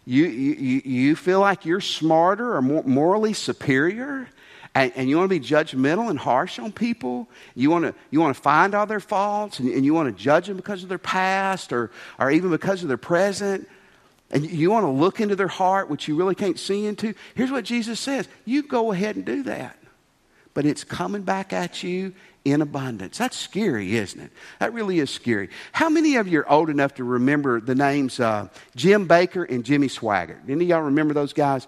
You, 0.05 0.25
you, 0.25 0.81
you 0.85 1.15
feel 1.17 1.41
like 1.41 1.65
you're 1.65 1.81
smarter 1.81 2.55
or 2.55 2.61
more 2.61 2.83
morally 2.83 3.33
superior? 3.33 4.29
And, 4.77 4.93
and, 4.95 5.09
you 5.09 5.17
want 5.17 5.31
to 5.31 5.39
be 5.39 5.43
judgmental 5.43 6.09
and 6.09 6.19
harsh 6.19 6.59
on 6.59 6.71
people, 6.71 7.27
you 7.55 7.71
want 7.71 7.85
to, 7.85 7.95
you 8.11 8.21
want 8.21 8.35
to 8.35 8.41
find 8.41 8.75
all 8.75 8.85
their 8.85 8.99
faults 8.99 9.59
and, 9.59 9.69
and 9.69 9.83
you 9.83 9.93
want 9.93 10.15
to 10.15 10.23
judge 10.23 10.45
them 10.45 10.55
because 10.55 10.83
of 10.83 10.89
their 10.89 10.99
past 10.99 11.73
or, 11.73 11.89
or 12.19 12.29
even 12.29 12.51
because 12.51 12.83
of 12.83 12.87
their 12.87 12.97
present, 12.97 13.67
and 14.29 14.45
you 14.45 14.69
want 14.69 14.83
to 14.83 14.89
look 14.89 15.19
into 15.19 15.35
their 15.35 15.47
heart, 15.47 15.89
which 15.89 16.07
you 16.07 16.15
really 16.15 16.35
can't 16.35 16.59
see 16.59 16.85
into, 16.85 17.15
here's 17.33 17.49
what 17.49 17.65
Jesus 17.65 17.99
says 17.99 18.27
you 18.45 18.61
go 18.61 18.91
ahead 18.91 19.15
and 19.15 19.25
do 19.25 19.43
that. 19.43 19.77
But 20.53 20.65
it's 20.65 20.83
coming 20.83 21.21
back 21.23 21.53
at 21.53 21.81
you 21.81 22.13
in 22.43 22.61
abundance. 22.61 23.17
That's 23.17 23.37
scary, 23.37 23.95
isn't 23.95 24.19
it? 24.19 24.31
That 24.59 24.73
really 24.73 24.99
is 24.99 25.09
scary. 25.09 25.49
How 25.71 25.89
many 25.89 26.15
of 26.15 26.27
you 26.27 26.39
are 26.41 26.51
old 26.51 26.69
enough 26.69 26.95
to 26.95 27.03
remember 27.03 27.59
the 27.61 27.75
names 27.75 28.19
uh, 28.19 28.49
Jim 28.75 29.07
Bakker 29.07 29.49
and 29.49 29.63
Jimmy 29.63 29.87
Swaggart? 29.87 30.49
Any 30.49 30.65
of 30.65 30.69
y'all 30.69 30.81
remember 30.81 31.13
those 31.13 31.33
guys? 31.33 31.67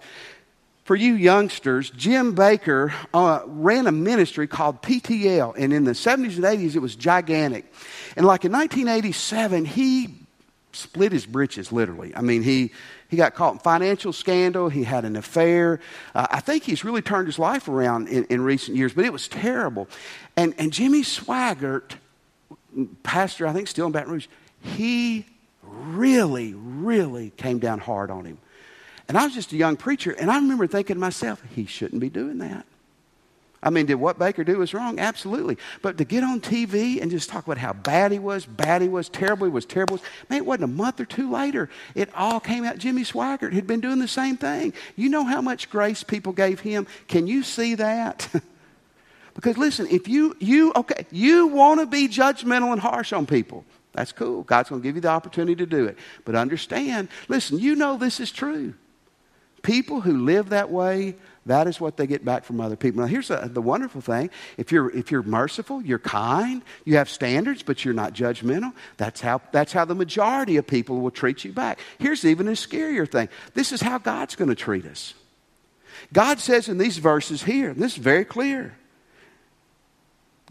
For 0.90 0.96
you 0.96 1.14
youngsters, 1.14 1.90
Jim 1.90 2.34
Bakker 2.34 2.92
uh, 3.14 3.42
ran 3.46 3.86
a 3.86 3.92
ministry 3.92 4.48
called 4.48 4.82
PTL, 4.82 5.54
and 5.56 5.72
in 5.72 5.84
the 5.84 5.92
70s 5.92 6.34
and 6.34 6.44
80s, 6.44 6.74
it 6.74 6.80
was 6.80 6.96
gigantic. 6.96 7.72
And 8.16 8.26
like 8.26 8.44
in 8.44 8.50
1987, 8.50 9.66
he 9.66 10.12
split 10.72 11.12
his 11.12 11.26
britches, 11.26 11.70
literally. 11.70 12.12
I 12.16 12.22
mean, 12.22 12.42
he, 12.42 12.72
he 13.08 13.16
got 13.16 13.36
caught 13.36 13.52
in 13.52 13.58
financial 13.60 14.12
scandal. 14.12 14.68
He 14.68 14.82
had 14.82 15.04
an 15.04 15.14
affair. 15.14 15.78
Uh, 16.12 16.26
I 16.28 16.40
think 16.40 16.64
he's 16.64 16.82
really 16.84 17.02
turned 17.02 17.28
his 17.28 17.38
life 17.38 17.68
around 17.68 18.08
in, 18.08 18.24
in 18.24 18.40
recent 18.40 18.76
years, 18.76 18.92
but 18.92 19.04
it 19.04 19.12
was 19.12 19.28
terrible. 19.28 19.86
And, 20.36 20.56
and 20.58 20.72
Jimmy 20.72 21.02
Swaggart, 21.02 21.92
pastor, 23.04 23.46
I 23.46 23.52
think 23.52 23.68
still 23.68 23.86
in 23.86 23.92
Baton 23.92 24.10
Rouge, 24.10 24.26
he 24.60 25.24
really, 25.62 26.52
really 26.54 27.30
came 27.36 27.60
down 27.60 27.78
hard 27.78 28.10
on 28.10 28.24
him. 28.24 28.38
And 29.10 29.18
I 29.18 29.24
was 29.24 29.34
just 29.34 29.52
a 29.52 29.56
young 29.56 29.76
preacher, 29.76 30.12
and 30.12 30.30
I 30.30 30.36
remember 30.36 30.68
thinking 30.68 30.94
to 30.94 31.00
myself, 31.00 31.42
he 31.56 31.66
shouldn't 31.66 32.00
be 32.00 32.08
doing 32.08 32.38
that. 32.38 32.64
I 33.60 33.70
mean, 33.70 33.86
did 33.86 33.96
what 33.96 34.20
Bakker 34.20 34.46
do 34.46 34.58
was 34.58 34.72
wrong? 34.72 35.00
Absolutely. 35.00 35.58
But 35.82 35.98
to 35.98 36.04
get 36.04 36.22
on 36.22 36.40
TV 36.40 37.02
and 37.02 37.10
just 37.10 37.28
talk 37.28 37.44
about 37.44 37.58
how 37.58 37.72
bad 37.72 38.12
he 38.12 38.20
was, 38.20 38.46
bad 38.46 38.82
he 38.82 38.88
was, 38.88 39.08
terrible 39.08 39.46
he 39.46 39.50
was, 39.50 39.66
terrible 39.66 39.94
was, 39.94 40.02
man, 40.28 40.36
it 40.36 40.46
wasn't 40.46 40.62
a 40.62 40.68
month 40.68 41.00
or 41.00 41.06
two 41.06 41.28
later. 41.28 41.68
It 41.96 42.08
all 42.14 42.38
came 42.38 42.62
out. 42.62 42.78
Jimmy 42.78 43.02
Swaggart 43.02 43.52
had 43.52 43.66
been 43.66 43.80
doing 43.80 43.98
the 43.98 44.06
same 44.06 44.36
thing. 44.36 44.74
You 44.94 45.08
know 45.08 45.24
how 45.24 45.42
much 45.42 45.70
grace 45.70 46.04
people 46.04 46.32
gave 46.32 46.60
him? 46.60 46.86
Can 47.08 47.26
you 47.26 47.42
see 47.42 47.74
that? 47.74 48.28
because 49.34 49.58
listen, 49.58 49.88
if 49.88 50.06
you, 50.06 50.36
you, 50.38 50.72
okay, 50.76 51.04
you 51.10 51.48
want 51.48 51.80
to 51.80 51.86
be 51.86 52.06
judgmental 52.06 52.70
and 52.70 52.80
harsh 52.80 53.12
on 53.12 53.26
people, 53.26 53.64
that's 53.92 54.12
cool. 54.12 54.44
God's 54.44 54.68
going 54.68 54.82
to 54.82 54.88
give 54.88 54.94
you 54.94 55.02
the 55.02 55.08
opportunity 55.08 55.56
to 55.56 55.66
do 55.66 55.86
it. 55.86 55.98
But 56.24 56.36
understand, 56.36 57.08
listen, 57.26 57.58
you 57.58 57.74
know 57.74 57.96
this 57.96 58.20
is 58.20 58.30
true. 58.30 58.74
People 59.62 60.00
who 60.00 60.24
live 60.24 60.50
that 60.50 60.70
way 60.70 61.16
that 61.46 61.66
is 61.66 61.80
what 61.80 61.96
they 61.96 62.06
get 62.06 62.24
back 62.24 62.44
from 62.44 62.60
other 62.60 62.76
people. 62.76 63.00
Now, 63.00 63.06
here's 63.06 63.30
a, 63.30 63.48
the 63.50 63.62
wonderful 63.62 64.00
thing 64.00 64.30
if 64.58 64.70
you're, 64.70 64.90
if 64.90 65.10
you're 65.10 65.22
merciful, 65.22 65.82
you're 65.82 65.98
kind, 65.98 66.62
you 66.84 66.96
have 66.96 67.08
standards, 67.08 67.62
but 67.62 67.84
you're 67.84 67.94
not 67.94 68.12
judgmental, 68.12 68.72
that's 68.98 69.20
how, 69.20 69.40
that's 69.50 69.72
how 69.72 69.84
the 69.84 69.94
majority 69.94 70.58
of 70.58 70.66
people 70.66 71.00
will 71.00 71.10
treat 71.10 71.44
you 71.44 71.52
back. 71.52 71.80
Here's 71.98 72.24
even 72.24 72.46
a 72.48 72.52
scarier 72.52 73.10
thing 73.10 73.28
this 73.54 73.72
is 73.72 73.80
how 73.80 73.98
God's 73.98 74.36
going 74.36 74.50
to 74.50 74.54
treat 74.54 74.84
us. 74.86 75.14
God 76.12 76.40
says 76.40 76.68
in 76.68 76.78
these 76.78 76.98
verses 76.98 77.42
here, 77.42 77.72
this 77.74 77.92
is 77.92 77.98
very 77.98 78.24
clear. 78.24 78.76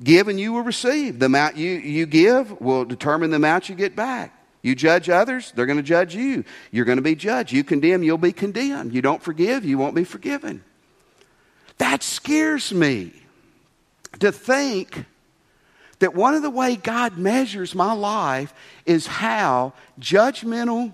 Give 0.02 0.28
and 0.28 0.40
you 0.40 0.54
will 0.54 0.62
receive. 0.62 1.20
The 1.20 1.26
amount 1.26 1.58
you, 1.58 1.72
you 1.72 2.06
give 2.06 2.60
will 2.62 2.86
determine 2.86 3.32
the 3.32 3.36
amount 3.36 3.70
you 3.70 3.76
get 3.76 3.96
back. 3.96 4.34
You 4.62 4.76
judge 4.76 5.10
others, 5.10 5.52
they're 5.56 5.66
going 5.66 5.78
to 5.78 5.84
judge 5.84 6.14
you. 6.14 6.44
You're 6.72 6.86
going 6.86 6.98
to 6.98 7.02
be 7.02 7.16
judged. 7.16 7.54
You 7.54 7.64
condemn, 7.64 8.04
you'll 8.04 8.18
be 8.18 8.34
condemned. 8.34 8.94
You 8.94 9.02
don't 9.02 9.24
forgive, 9.24 9.64
you 9.64 9.78
won't 9.78 9.96
be 9.96 10.04
forgiven. 10.04 10.64
That 11.78 12.04
scares 12.04 12.74
me 12.74 13.14
to 14.20 14.32
think 14.32 15.06
that 16.00 16.14
one 16.14 16.34
of 16.34 16.42
the 16.42 16.50
way 16.50 16.76
God 16.76 17.18
measures 17.18 17.74
my 17.74 17.94
life 17.94 18.54
is 18.86 19.08
how 19.08 19.74
judgmental 20.00 20.94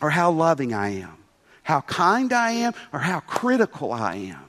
or 0.00 0.10
how 0.10 0.30
loving 0.30 0.72
I 0.72 1.00
am, 1.00 1.16
how 1.62 1.82
kind 1.82 2.32
I 2.32 2.52
am 2.52 2.72
or 2.92 3.00
how 3.00 3.20
critical 3.20 3.92
I 3.92 4.14
am. 4.16 4.47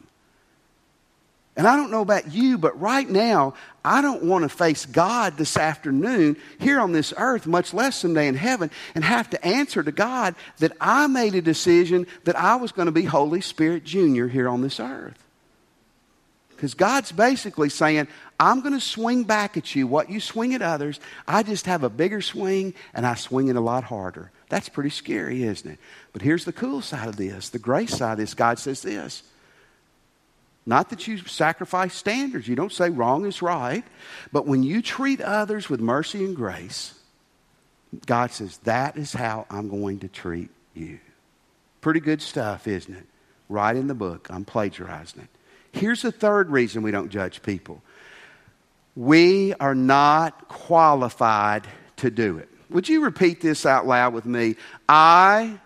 And 1.59 1.67
I 1.67 1.75
don't 1.75 1.91
know 1.91 1.99
about 1.99 2.33
you, 2.33 2.57
but 2.57 2.79
right 2.79 3.07
now, 3.09 3.53
I 3.83 4.01
don't 4.01 4.23
want 4.23 4.43
to 4.43 4.49
face 4.49 4.85
God 4.85 5.35
this 5.35 5.57
afternoon 5.57 6.37
here 6.57 6.79
on 6.79 6.93
this 6.93 7.13
earth, 7.17 7.45
much 7.45 7.73
less 7.73 7.97
someday 7.97 8.29
in 8.29 8.35
heaven, 8.35 8.71
and 8.95 9.03
have 9.03 9.29
to 9.31 9.45
answer 9.45 9.83
to 9.83 9.91
God 9.91 10.35
that 10.59 10.71
I 10.79 11.07
made 11.07 11.35
a 11.35 11.41
decision 11.41 12.07
that 12.23 12.37
I 12.37 12.55
was 12.55 12.71
going 12.71 12.85
to 12.85 12.93
be 12.93 13.03
Holy 13.03 13.41
Spirit 13.41 13.83
Junior 13.83 14.29
here 14.29 14.47
on 14.47 14.61
this 14.61 14.79
earth. 14.79 15.21
Because 16.55 16.75
God's 16.75 17.11
basically 17.11 17.67
saying, 17.67 18.07
I'm 18.39 18.61
going 18.61 18.73
to 18.73 18.79
swing 18.79 19.25
back 19.25 19.57
at 19.57 19.75
you 19.75 19.85
what 19.85 20.09
you 20.09 20.21
swing 20.21 20.53
at 20.53 20.61
others. 20.61 21.01
I 21.27 21.43
just 21.43 21.65
have 21.65 21.83
a 21.83 21.89
bigger 21.89 22.21
swing 22.21 22.73
and 22.93 23.05
I 23.05 23.15
swing 23.15 23.49
it 23.49 23.57
a 23.57 23.61
lot 23.61 23.83
harder. 23.83 24.31
That's 24.47 24.69
pretty 24.69 24.91
scary, 24.91 25.43
isn't 25.43 25.69
it? 25.69 25.79
But 26.13 26.21
here's 26.21 26.45
the 26.45 26.53
cool 26.53 26.79
side 26.81 27.09
of 27.09 27.17
this 27.17 27.49
the 27.49 27.59
grace 27.59 27.97
side 27.97 28.13
of 28.13 28.17
this. 28.19 28.33
God 28.33 28.59
says 28.59 28.81
this. 28.81 29.23
Not 30.65 30.89
that 30.89 31.07
you 31.07 31.17
sacrifice 31.17 31.93
standards. 31.93 32.47
You 32.47 32.55
don't 32.55 32.71
say 32.71 32.89
wrong 32.89 33.25
is 33.25 33.41
right. 33.41 33.83
But 34.31 34.45
when 34.45 34.63
you 34.63 34.81
treat 34.81 35.21
others 35.21 35.69
with 35.69 35.79
mercy 35.79 36.23
and 36.23 36.35
grace, 36.35 36.93
God 38.05 38.31
says, 38.31 38.57
that 38.59 38.97
is 38.97 39.13
how 39.13 39.47
I'm 39.49 39.69
going 39.69 39.99
to 39.99 40.07
treat 40.07 40.49
you. 40.73 40.99
Pretty 41.81 41.99
good 41.99 42.21
stuff, 42.21 42.67
isn't 42.67 42.93
it? 42.93 43.05
Right 43.47 43.75
in 43.75 43.87
the 43.87 43.95
book. 43.95 44.27
I'm 44.29 44.45
plagiarizing 44.45 45.23
it. 45.23 45.29
Here's 45.71 46.01
the 46.01 46.11
third 46.11 46.49
reason 46.49 46.83
we 46.83 46.91
don't 46.91 47.09
judge 47.09 47.41
people 47.41 47.81
we 48.95 49.53
are 49.55 49.75
not 49.75 50.49
qualified 50.49 51.65
to 51.97 52.11
do 52.11 52.37
it. 52.37 52.49
Would 52.69 52.89
you 52.89 53.01
repeat 53.01 53.39
this 53.39 53.65
out 53.65 53.87
loud 53.87 54.13
with 54.13 54.25
me? 54.25 54.55
I 54.87 55.59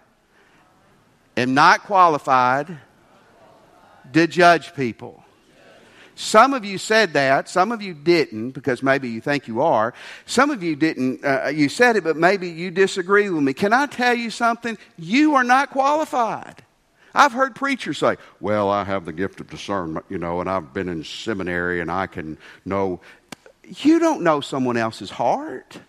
am 1.36 1.54
not 1.54 1.84
qualified 1.84 2.78
to 4.12 4.28
judge 4.28 4.76
people. 4.76 5.24
Some 6.16 6.54
of 6.54 6.64
you 6.64 6.78
said 6.78 7.14
that. 7.14 7.50
Some 7.50 7.72
of 7.72 7.82
you 7.82 7.94
didn't 7.94 8.52
because 8.52 8.84
maybe 8.84 9.10
you 9.10 9.20
think 9.20 9.48
you 9.48 9.62
are. 9.62 9.94
Some 10.26 10.52
of 10.52 10.62
you 10.62 10.76
didn't. 10.76 11.26
Uh, 11.26 11.48
you 11.48 11.70
said 11.70 11.96
it, 11.96 12.04
but 12.04 12.18
maybe 12.18 12.50
you 12.50 12.70
disagree 12.70 13.30
with 13.30 13.44
me. 13.44 13.54
Can 13.54 13.74
I 13.74 13.88
tell 13.88 14.14
you 14.14 14.30
something? 14.30 14.78
You 14.98 15.36
are 15.36 15.44
not 15.44 15.72
qualified. 15.72 16.64
I've 17.16 17.32
heard 17.32 17.56
preachers 17.56 18.00
say, 18.00 18.18
Well, 18.40 18.70
I 18.70 18.84
have 18.84 19.06
the 19.06 19.14
gift 19.14 19.40
of 19.40 19.50
discernment, 19.50 20.06
you 20.10 20.18
know, 20.18 20.40
and 20.40 20.50
I've 20.50 20.74
been 20.74 20.90
in 20.90 21.04
seminary 21.04 21.80
and 21.82 21.92
I 21.92 22.08
can 22.08 22.38
know. 22.66 23.02
You 23.64 23.98
don't 23.98 24.22
know 24.22 24.42
someone 24.42 24.78
else's 24.78 25.10
heart. 25.10 25.80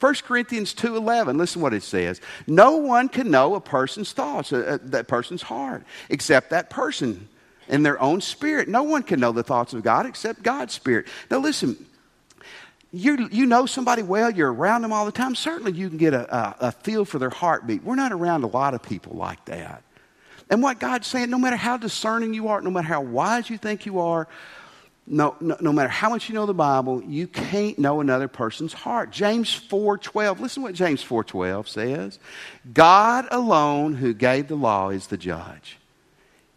1 0.00 0.14
Corinthians 0.26 0.74
2:11 0.74 1.38
listen 1.38 1.62
what 1.62 1.72
it 1.72 1.82
says 1.82 2.20
no 2.46 2.72
one 2.76 3.08
can 3.08 3.30
know 3.30 3.54
a 3.54 3.60
person's 3.60 4.12
thoughts 4.12 4.52
uh, 4.52 4.56
uh, 4.56 4.78
that 4.82 5.08
person's 5.08 5.40
heart 5.40 5.82
except 6.10 6.50
that 6.50 6.68
person 6.68 7.26
in 7.68 7.82
their 7.82 8.00
own 8.00 8.20
spirit 8.20 8.68
no 8.68 8.82
one 8.82 9.02
can 9.02 9.20
know 9.20 9.32
the 9.32 9.42
thoughts 9.42 9.72
of 9.72 9.82
God 9.82 10.06
except 10.06 10.42
God's 10.42 10.74
spirit 10.74 11.06
now 11.30 11.38
listen 11.38 11.76
you, 12.92 13.28
you 13.32 13.46
know 13.46 13.66
somebody 13.66 14.02
well 14.02 14.30
you're 14.30 14.52
around 14.52 14.82
them 14.82 14.92
all 14.92 15.06
the 15.06 15.12
time 15.12 15.34
certainly 15.34 15.72
you 15.72 15.88
can 15.88 15.98
get 15.98 16.14
a, 16.14 16.36
a, 16.36 16.56
a 16.68 16.72
feel 16.72 17.04
for 17.04 17.18
their 17.18 17.30
heartbeat 17.30 17.82
we're 17.82 17.94
not 17.94 18.12
around 18.12 18.44
a 18.44 18.48
lot 18.48 18.74
of 18.74 18.82
people 18.82 19.16
like 19.16 19.44
that 19.46 19.82
and 20.50 20.62
what 20.62 20.78
God's 20.78 21.06
saying, 21.06 21.30
no 21.30 21.38
matter 21.38 21.56
how 21.56 21.76
discerning 21.76 22.34
you 22.34 22.48
are, 22.48 22.60
no 22.60 22.70
matter 22.70 22.86
how 22.86 23.00
wise 23.00 23.48
you 23.48 23.58
think 23.58 23.86
you 23.86 24.00
are, 24.00 24.28
no, 25.06 25.36
no, 25.40 25.56
no, 25.60 25.72
matter 25.72 25.88
how 25.88 26.08
much 26.08 26.28
you 26.28 26.34
know 26.34 26.46
the 26.46 26.54
Bible, 26.54 27.02
you 27.02 27.26
can't 27.26 27.78
know 27.78 28.00
another 28.00 28.28
person's 28.28 28.72
heart. 28.72 29.10
James 29.10 29.50
4.12, 29.50 30.40
listen 30.40 30.62
to 30.62 30.68
what 30.68 30.74
James 30.74 31.04
4.12 31.04 31.68
says. 31.68 32.18
God 32.72 33.26
alone 33.30 33.94
who 33.94 34.14
gave 34.14 34.48
the 34.48 34.54
law 34.54 34.88
is 34.88 35.08
the 35.08 35.18
judge. 35.18 35.78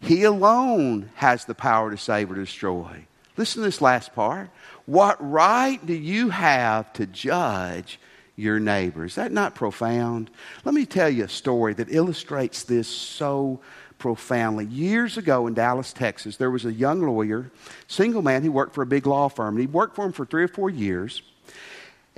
He 0.00 0.24
alone 0.24 1.10
has 1.14 1.44
the 1.44 1.54
power 1.54 1.90
to 1.90 1.98
save 1.98 2.30
or 2.30 2.34
destroy. 2.34 3.06
Listen 3.36 3.62
to 3.62 3.68
this 3.68 3.80
last 3.80 4.14
part. 4.14 4.50
What 4.86 5.16
right 5.20 5.84
do 5.84 5.94
you 5.94 6.30
have 6.30 6.92
to 6.94 7.06
judge 7.06 8.00
your 8.36 8.58
neighbor? 8.58 9.04
Is 9.04 9.16
that 9.16 9.32
not 9.32 9.54
profound? 9.54 10.30
Let 10.64 10.74
me 10.74 10.86
tell 10.86 11.08
you 11.08 11.24
a 11.24 11.28
story 11.28 11.74
that 11.74 11.92
illustrates 11.92 12.64
this 12.64 12.88
so 12.88 13.60
profoundly. 13.98 14.66
Years 14.66 15.18
ago 15.18 15.46
in 15.46 15.54
Dallas, 15.54 15.92
Texas, 15.92 16.36
there 16.36 16.50
was 16.50 16.64
a 16.64 16.72
young 16.72 17.02
lawyer, 17.02 17.50
single 17.88 18.22
man, 18.22 18.42
who 18.42 18.52
worked 18.52 18.74
for 18.74 18.82
a 18.82 18.86
big 18.86 19.06
law 19.06 19.28
firm. 19.28 19.56
And 19.56 19.60
he 19.60 19.66
worked 19.66 19.96
for 19.96 20.04
him 20.04 20.12
for 20.12 20.24
three 20.24 20.44
or 20.44 20.48
four 20.48 20.70
years. 20.70 21.22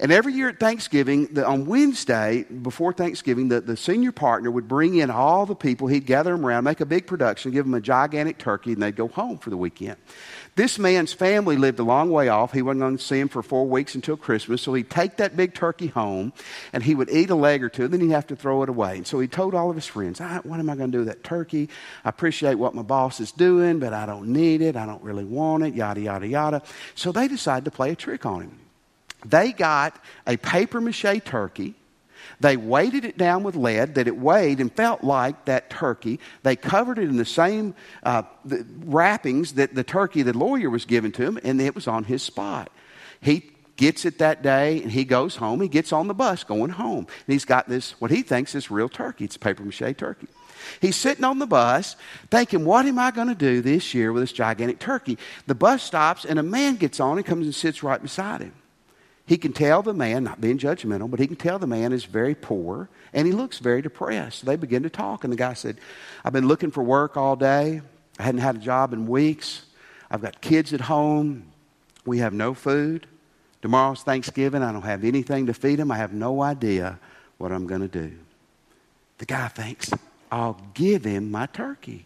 And 0.03 0.11
every 0.11 0.33
year 0.33 0.49
at 0.49 0.59
Thanksgiving, 0.59 1.27
the, 1.27 1.47
on 1.47 1.67
Wednesday, 1.67 2.45
before 2.45 2.95
Thanksgiving, 2.95 3.51
the, 3.51 3.61
the 3.61 3.77
senior 3.77 4.13
partner 4.13 4.51
would 4.51 4.67
bring 4.67 4.95
in 4.95 5.11
all 5.11 5.45
the 5.45 5.55
people. 5.55 5.89
He'd 5.89 6.07
gather 6.07 6.33
them 6.33 6.47
around, 6.47 6.65
make 6.65 6.81
a 6.81 6.87
big 6.87 7.07
production, 7.07 7.51
give 7.51 7.67
them 7.67 7.75
a 7.75 7.83
gigantic 7.83 8.39
turkey, 8.39 8.73
and 8.73 8.83
they'd 8.83 8.97
go 8.97 9.09
home 9.09 9.37
for 9.37 9.51
the 9.51 9.59
weekend. 9.59 9.97
This 10.57 10.79
man's 10.79 11.13
family 11.13 11.59
lived 11.59 11.81
a 11.81 11.83
long 11.83 12.11
way 12.11 12.29
off. 12.29 12.51
He 12.51 12.63
wasn't 12.63 12.81
going 12.81 12.97
to 12.97 13.05
see 13.05 13.21
him 13.21 13.29
for 13.29 13.43
four 13.43 13.67
weeks 13.67 13.95
until 13.95 14.17
Christmas. 14.17 14.63
So 14.63 14.73
he'd 14.73 14.89
take 14.89 15.19
that 15.19 15.37
big 15.37 15.53
turkey 15.53 15.89
home 15.89 16.33
and 16.73 16.83
he 16.83 16.95
would 16.95 17.11
eat 17.11 17.29
a 17.29 17.35
leg 17.35 17.63
or 17.63 17.69
two, 17.69 17.85
and 17.85 17.93
then 17.93 18.01
he'd 18.01 18.13
have 18.13 18.27
to 18.29 18.37
throw 18.37 18.63
it 18.63 18.71
away. 18.71 18.97
And 18.97 19.07
so 19.07 19.21
he 19.21 19.29
told 19.29 19.55
all 19.55 19.69
of 19.69 19.77
his 19.77 19.87
friends, 19.87 20.19
What 20.19 20.59
am 20.59 20.71
I 20.71 20.77
going 20.77 20.93
to 20.93 20.97
do 20.97 20.99
with 21.01 21.09
that 21.09 21.23
turkey? 21.23 21.69
I 22.07 22.09
appreciate 22.09 22.55
what 22.55 22.75
my 22.75 22.83
boss 22.83 23.21
is 23.21 23.33
doing, 23.33 23.79
but 23.79 23.93
I 23.93 24.07
don't 24.07 24.29
need 24.29 24.63
it. 24.63 24.77
I 24.77 24.87
don't 24.87 25.03
really 25.03 25.25
want 25.25 25.63
it, 25.63 25.75
yada, 25.75 26.01
yada, 26.01 26.27
yada. 26.27 26.63
So 26.95 27.13
they 27.13 27.29
decided 27.29 27.67
to 27.67 27.71
play 27.71 27.91
a 27.91 27.97
trick 27.97 28.25
on 28.25 28.41
him. 28.41 28.70
They 29.25 29.53
got 29.53 30.03
a 30.27 30.37
paper 30.37 30.81
mache 30.81 31.25
turkey 31.25 31.75
they 32.41 32.57
weighted 32.57 33.05
it 33.05 33.19
down 33.19 33.43
with 33.43 33.55
lead 33.55 33.95
that 33.97 34.09
it 34.09 34.17
weighed 34.17 34.61
and 34.61 34.73
felt 34.73 35.05
like 35.05 35.45
that 35.45 35.69
turkey. 35.69 36.21
They 36.43 36.57
covered 36.57 36.99
it 36.99 37.09
in 37.09 37.19
the 37.19 37.25
same 37.25 37.75
uh, 38.03 38.23
the 38.45 38.67
wrappings 38.85 39.55
that 39.55 39.75
the 39.75 39.85
turkey 39.85 40.23
the 40.23 40.37
lawyer 40.37 40.71
was 40.71 40.87
given 40.87 41.13
to 41.13 41.23
him, 41.23 41.39
and 41.45 41.61
it 41.61 41.75
was 41.75 41.87
on 41.87 42.05
his 42.05 42.23
spot. 42.23 42.71
He 43.21 43.51
gets 43.77 44.05
it 44.05 44.19
that 44.19 44.43
day 44.43 44.83
and 44.83 44.91
he 44.93 45.05
goes 45.05 45.37
home. 45.37 45.61
He 45.61 45.69
gets 45.69 45.93
on 45.93 46.07
the 46.07 46.15
bus 46.15 46.45
going 46.45 46.71
home. 46.71 47.07
And 47.07 47.33
he's 47.33 47.47
got 47.47 47.67
this, 47.69 47.93
what 47.99 48.11
he 48.11 48.21
thinks 48.23 48.55
is 48.55 48.71
real 48.71 48.91
turkey. 48.91 49.25
It's 49.25 49.37
a 49.37 49.39
paper 49.39 49.63
mache 49.63 49.97
turkey. 49.97 50.29
He's 50.83 50.97
sitting 50.97 51.25
on 51.25 51.39
the 51.39 51.47
bus 51.47 51.97
thinking, 52.31 52.67
What 52.67 52.85
am 52.85 52.99
I 52.99 53.11
going 53.11 53.29
to 53.29 53.35
do 53.35 53.63
this 53.63 53.95
year 53.95 54.13
with 54.13 54.23
this 54.23 54.33
gigantic 54.33 54.79
turkey? 54.79 55.17
The 55.47 55.55
bus 55.55 55.83
stops 55.83 56.27
and 56.27 56.39
a 56.39 56.43
man 56.43 56.77
gets 56.77 57.01
on 57.01 57.17
and 57.17 57.27
comes 57.27 57.47
and 57.47 57.55
sits 57.55 57.83
right 57.83 58.01
beside 58.01 58.43
him. 58.43 58.53
He 59.31 59.39
can 59.39 59.53
tell 59.53 59.81
the 59.81 59.95
man, 59.95 60.25
not 60.25 60.41
being 60.41 60.59
judgmental, 60.59 61.09
but 61.09 61.21
he 61.21 61.29
can 61.29 61.37
tell 61.37 61.61
the 61.61 61.65
man 61.69 61.93
is 61.93 62.05
very 62.05 62.35
poor 62.35 62.89
and 63.13 63.29
he 63.29 63.33
looks 63.33 63.61
very 63.61 63.81
depressed. 63.81 64.45
They 64.45 64.57
begin 64.57 64.83
to 64.83 64.91
talk, 64.91 65.23
and 65.23 65.33
the 65.33 65.37
guy 65.37 65.53
said, 65.53 65.79
I've 66.25 66.33
been 66.33 66.49
looking 66.49 66.73
for 66.73 66.83
work 66.83 67.17
all 67.17 67.37
day. 67.37 67.81
I 68.19 68.23
hadn't 68.25 68.41
had 68.41 68.57
a 68.57 68.59
job 68.59 68.93
in 68.93 69.07
weeks. 69.07 69.67
I've 70.11 70.21
got 70.21 70.41
kids 70.41 70.73
at 70.73 70.81
home. 70.81 71.45
We 72.05 72.19
have 72.19 72.33
no 72.33 72.55
food. 72.55 73.07
Tomorrow's 73.63 74.03
Thanksgiving. 74.03 74.65
I 74.65 74.73
don't 74.73 74.83
have 74.83 75.05
anything 75.05 75.47
to 75.47 75.55
feed 75.55 75.79
them. 75.79 75.93
I 75.93 75.97
have 75.99 76.13
no 76.13 76.43
idea 76.43 76.99
what 77.39 77.53
I'm 77.53 77.69
going 77.69 77.83
to 77.83 78.09
do. 78.09 78.11
The 79.19 79.27
guy 79.27 79.47
thinks, 79.47 79.93
I'll 80.33 80.61
give 80.75 81.05
him 81.05 81.31
my 81.31 81.47
turkey. 81.47 82.05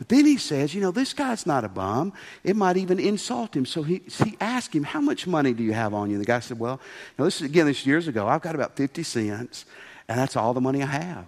But 0.00 0.08
then 0.08 0.24
he 0.24 0.38
says, 0.38 0.74
you 0.74 0.80
know, 0.80 0.92
this 0.92 1.12
guy's 1.12 1.44
not 1.44 1.62
a 1.62 1.68
bum. 1.68 2.14
It 2.42 2.56
might 2.56 2.78
even 2.78 2.98
insult 2.98 3.54
him. 3.54 3.66
So 3.66 3.82
he, 3.82 4.00
he 4.24 4.34
asked 4.40 4.74
him, 4.74 4.82
how 4.82 5.02
much 5.02 5.26
money 5.26 5.52
do 5.52 5.62
you 5.62 5.74
have 5.74 5.92
on 5.92 6.08
you? 6.08 6.16
And 6.16 6.22
the 6.22 6.26
guy 6.26 6.40
said, 6.40 6.58
well, 6.58 6.80
you 6.82 7.14
know, 7.18 7.26
this 7.26 7.42
is, 7.42 7.42
again, 7.42 7.66
this 7.66 7.80
is 7.80 7.86
years 7.86 8.08
ago. 8.08 8.26
I've 8.26 8.40
got 8.40 8.54
about 8.54 8.76
50 8.76 9.02
cents, 9.02 9.66
and 10.08 10.18
that's 10.18 10.36
all 10.36 10.54
the 10.54 10.60
money 10.62 10.82
I 10.82 10.86
have. 10.86 11.26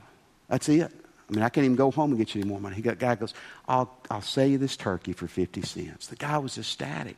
That's 0.48 0.70
it. 0.70 0.90
I 0.90 1.34
mean, 1.34 1.42
I 1.42 1.50
can't 1.50 1.66
even 1.66 1.76
go 1.76 1.90
home 1.90 2.12
and 2.12 2.18
get 2.18 2.34
you 2.34 2.40
any 2.40 2.48
more 2.48 2.60
money. 2.60 2.74
He 2.74 2.80
got, 2.80 2.98
guy 2.98 3.14
goes, 3.14 3.34
I'll, 3.68 3.94
I'll 4.10 4.22
sell 4.22 4.46
you 4.46 4.56
this 4.56 4.74
turkey 4.74 5.12
for 5.12 5.26
50 5.26 5.60
cents. 5.60 6.06
The 6.06 6.16
guy 6.16 6.38
was 6.38 6.56
ecstatic. 6.56 7.16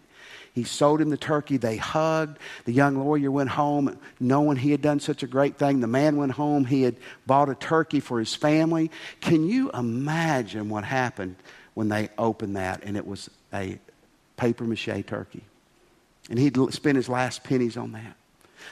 He 0.54 0.62
sold 0.62 1.00
him 1.00 1.10
the 1.10 1.16
turkey. 1.16 1.56
They 1.56 1.76
hugged. 1.76 2.38
The 2.64 2.72
young 2.72 2.96
lawyer 2.96 3.30
went 3.30 3.50
home 3.50 3.98
knowing 4.20 4.56
he 4.56 4.70
had 4.70 4.80
done 4.80 5.00
such 5.00 5.24
a 5.24 5.26
great 5.26 5.58
thing. 5.58 5.80
The 5.80 5.88
man 5.88 6.16
went 6.16 6.32
home. 6.32 6.64
He 6.64 6.82
had 6.82 6.96
bought 7.26 7.48
a 7.48 7.56
turkey 7.56 7.98
for 7.98 8.20
his 8.20 8.34
family. 8.34 8.90
Can 9.20 9.44
you 9.46 9.70
imagine 9.72 10.68
what 10.68 10.84
happened 10.84 11.34
when 11.74 11.88
they 11.88 12.08
opened 12.16 12.56
that 12.56 12.84
and 12.84 12.96
it 12.96 13.04
was 13.04 13.28
a 13.52 13.80
paper 14.36 14.62
mache 14.64 15.04
turkey? 15.06 15.42
And 16.30 16.38
he'd 16.38 16.56
spent 16.72 16.96
his 16.96 17.08
last 17.08 17.42
pennies 17.42 17.76
on 17.76 17.92
that. 17.92 18.16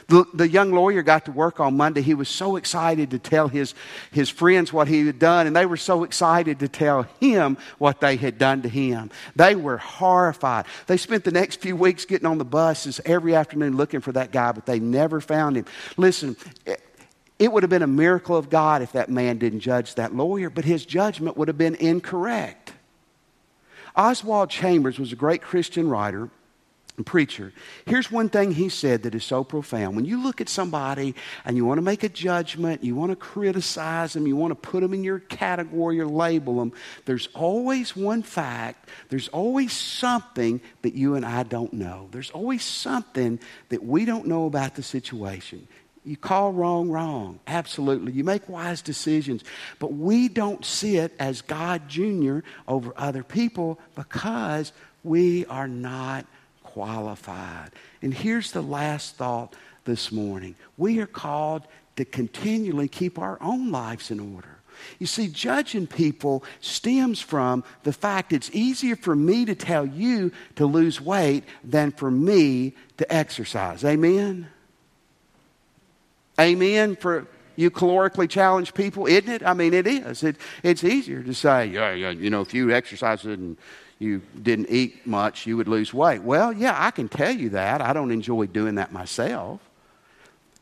The, 0.07 0.25
the 0.33 0.49
young 0.49 0.71
lawyer 0.71 1.01
got 1.01 1.25
to 1.25 1.31
work 1.31 1.59
on 1.59 1.77
Monday. 1.77 2.01
He 2.01 2.13
was 2.13 2.29
so 2.29 2.55
excited 2.55 3.11
to 3.11 3.19
tell 3.19 3.47
his, 3.47 3.73
his 4.11 4.29
friends 4.29 4.73
what 4.73 4.87
he 4.87 5.05
had 5.05 5.19
done, 5.19 5.47
and 5.47 5.55
they 5.55 5.65
were 5.65 5.77
so 5.77 6.03
excited 6.03 6.59
to 6.59 6.67
tell 6.67 7.03
him 7.19 7.57
what 7.77 7.99
they 8.01 8.15
had 8.15 8.37
done 8.37 8.61
to 8.63 8.69
him. 8.69 9.11
They 9.35 9.55
were 9.55 9.77
horrified. 9.77 10.65
They 10.87 10.97
spent 10.97 11.23
the 11.23 11.31
next 11.31 11.61
few 11.61 11.75
weeks 11.75 12.05
getting 12.05 12.27
on 12.27 12.37
the 12.37 12.45
buses 12.45 12.99
every 13.05 13.35
afternoon 13.35 13.77
looking 13.77 14.01
for 14.01 14.11
that 14.13 14.31
guy, 14.31 14.51
but 14.51 14.65
they 14.65 14.79
never 14.79 15.21
found 15.21 15.57
him. 15.57 15.65
Listen, 15.97 16.35
it 17.39 17.51
would 17.51 17.63
have 17.63 17.69
been 17.69 17.83
a 17.83 17.87
miracle 17.87 18.37
of 18.37 18.49
God 18.49 18.81
if 18.81 18.93
that 18.93 19.09
man 19.09 19.37
didn't 19.37 19.61
judge 19.61 19.95
that 19.95 20.15
lawyer, 20.15 20.49
but 20.49 20.65
his 20.65 20.85
judgment 20.85 21.37
would 21.37 21.47
have 21.47 21.57
been 21.57 21.75
incorrect. 21.75 22.73
Oswald 23.95 24.49
Chambers 24.49 24.97
was 24.97 25.11
a 25.11 25.15
great 25.15 25.41
Christian 25.41 25.89
writer 25.89 26.29
preacher. 27.01 27.51
Here's 27.87 28.11
one 28.11 28.29
thing 28.29 28.51
he 28.51 28.69
said 28.69 29.03
that 29.03 29.15
is 29.15 29.23
so 29.23 29.43
profound. 29.43 29.95
When 29.95 30.05
you 30.05 30.21
look 30.21 30.41
at 30.41 30.49
somebody 30.49 31.15
and 31.43 31.57
you 31.57 31.65
want 31.65 31.79
to 31.79 31.81
make 31.81 32.03
a 32.03 32.09
judgment, 32.09 32.83
you 32.83 32.95
want 32.95 33.11
to 33.11 33.15
criticize 33.15 34.13
them, 34.13 34.27
you 34.27 34.35
want 34.35 34.51
to 34.51 34.55
put 34.55 34.81
them 34.81 34.93
in 34.93 35.03
your 35.03 35.17
category 35.17 35.99
or 35.99 36.05
label 36.05 36.59
them, 36.59 36.71
there's 37.05 37.29
always 37.33 37.95
one 37.95 38.21
fact, 38.21 38.89
there's 39.09 39.27
always 39.29 39.73
something 39.73 40.61
that 40.83 40.93
you 40.93 41.15
and 41.15 41.25
I 41.25 41.41
don't 41.41 41.73
know. 41.73 42.09
There's 42.11 42.29
always 42.29 42.63
something 42.63 43.39
that 43.69 43.83
we 43.83 44.05
don't 44.05 44.27
know 44.27 44.45
about 44.45 44.75
the 44.75 44.83
situation. 44.83 45.67
You 46.05 46.17
call 46.17 46.51
wrong 46.51 46.89
wrong. 46.89 47.39
Absolutely. 47.47 48.11
You 48.11 48.23
make 48.23 48.47
wise 48.49 48.81
decisions. 48.81 49.43
But 49.79 49.93
we 49.93 50.27
don't 50.27 50.63
see 50.63 50.97
it 50.97 51.13
as 51.17 51.41
God 51.41 51.87
Jr. 51.87 52.39
over 52.67 52.93
other 52.97 53.23
people 53.23 53.79
because 53.95 54.73
we 55.03 55.45
are 55.45 55.67
not 55.67 56.25
qualified. 56.73 57.69
And 58.01 58.11
here's 58.11 58.51
the 58.51 58.63
last 58.63 59.15
thought 59.15 59.55
this 59.85 60.11
morning 60.11 60.55
we 60.75 60.99
are 60.99 61.07
called 61.07 61.67
to 61.97 62.03
continually 62.03 62.87
keep 62.87 63.19
our 63.19 63.37
own 63.41 63.71
lives 63.71 64.09
in 64.09 64.19
order. 64.19 64.57
You 64.97 65.05
see, 65.05 65.27
judging 65.27 65.85
people 65.85 66.43
stems 66.61 67.21
from 67.21 67.63
the 67.83 67.93
fact 67.93 68.33
it's 68.33 68.49
easier 68.53 68.95
for 68.95 69.15
me 69.15 69.45
to 69.45 69.53
tell 69.53 69.85
you 69.85 70.31
to 70.55 70.65
lose 70.65 70.99
weight 70.99 71.43
than 71.63 71.91
for 71.91 72.09
me 72.09 72.73
to 72.97 73.13
exercise. 73.13 73.85
Amen? 73.85 74.47
Amen 76.39 76.95
for 76.95 77.27
you 77.55 77.69
calorically 77.69 78.27
challenged 78.27 78.73
people, 78.73 79.05
isn't 79.05 79.29
it? 79.29 79.43
I 79.45 79.53
mean, 79.53 79.75
it 79.75 79.85
is. 79.85 80.23
It, 80.23 80.37
it's 80.63 80.83
easier 80.83 81.21
to 81.21 81.35
say, 81.35 81.67
yeah, 81.67 81.93
yeah, 81.93 82.09
you 82.09 82.31
know, 82.31 82.41
if 82.41 82.51
you 82.51 82.71
exercise 82.71 83.25
and 83.25 83.57
you 83.99 84.21
didn't 84.41 84.69
eat 84.69 85.05
much, 85.05 85.45
you 85.45 85.57
would 85.57 85.67
lose 85.67 85.93
weight. 85.93 86.21
Well, 86.21 86.51
yeah, 86.51 86.75
I 86.77 86.91
can 86.91 87.09
tell 87.09 87.31
you 87.31 87.49
that. 87.49 87.81
I 87.81 87.93
don't 87.93 88.11
enjoy 88.11 88.47
doing 88.47 88.75
that 88.75 88.91
myself. 88.91 89.59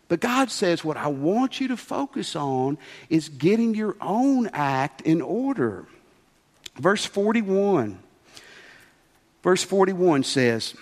But 0.07 0.19
God 0.19 0.51
says, 0.51 0.83
what 0.83 0.97
I 0.97 1.07
want 1.07 1.61
you 1.61 1.69
to 1.69 1.77
focus 1.77 2.35
on 2.35 2.77
is 3.09 3.29
getting 3.29 3.73
your 3.73 3.95
own 4.01 4.47
act 4.47 5.01
in 5.01 5.21
order. 5.21 5.85
Verse 6.75 7.05
41. 7.05 7.97
Verse 9.41 9.63
41 9.63 10.23
says, 10.23 10.75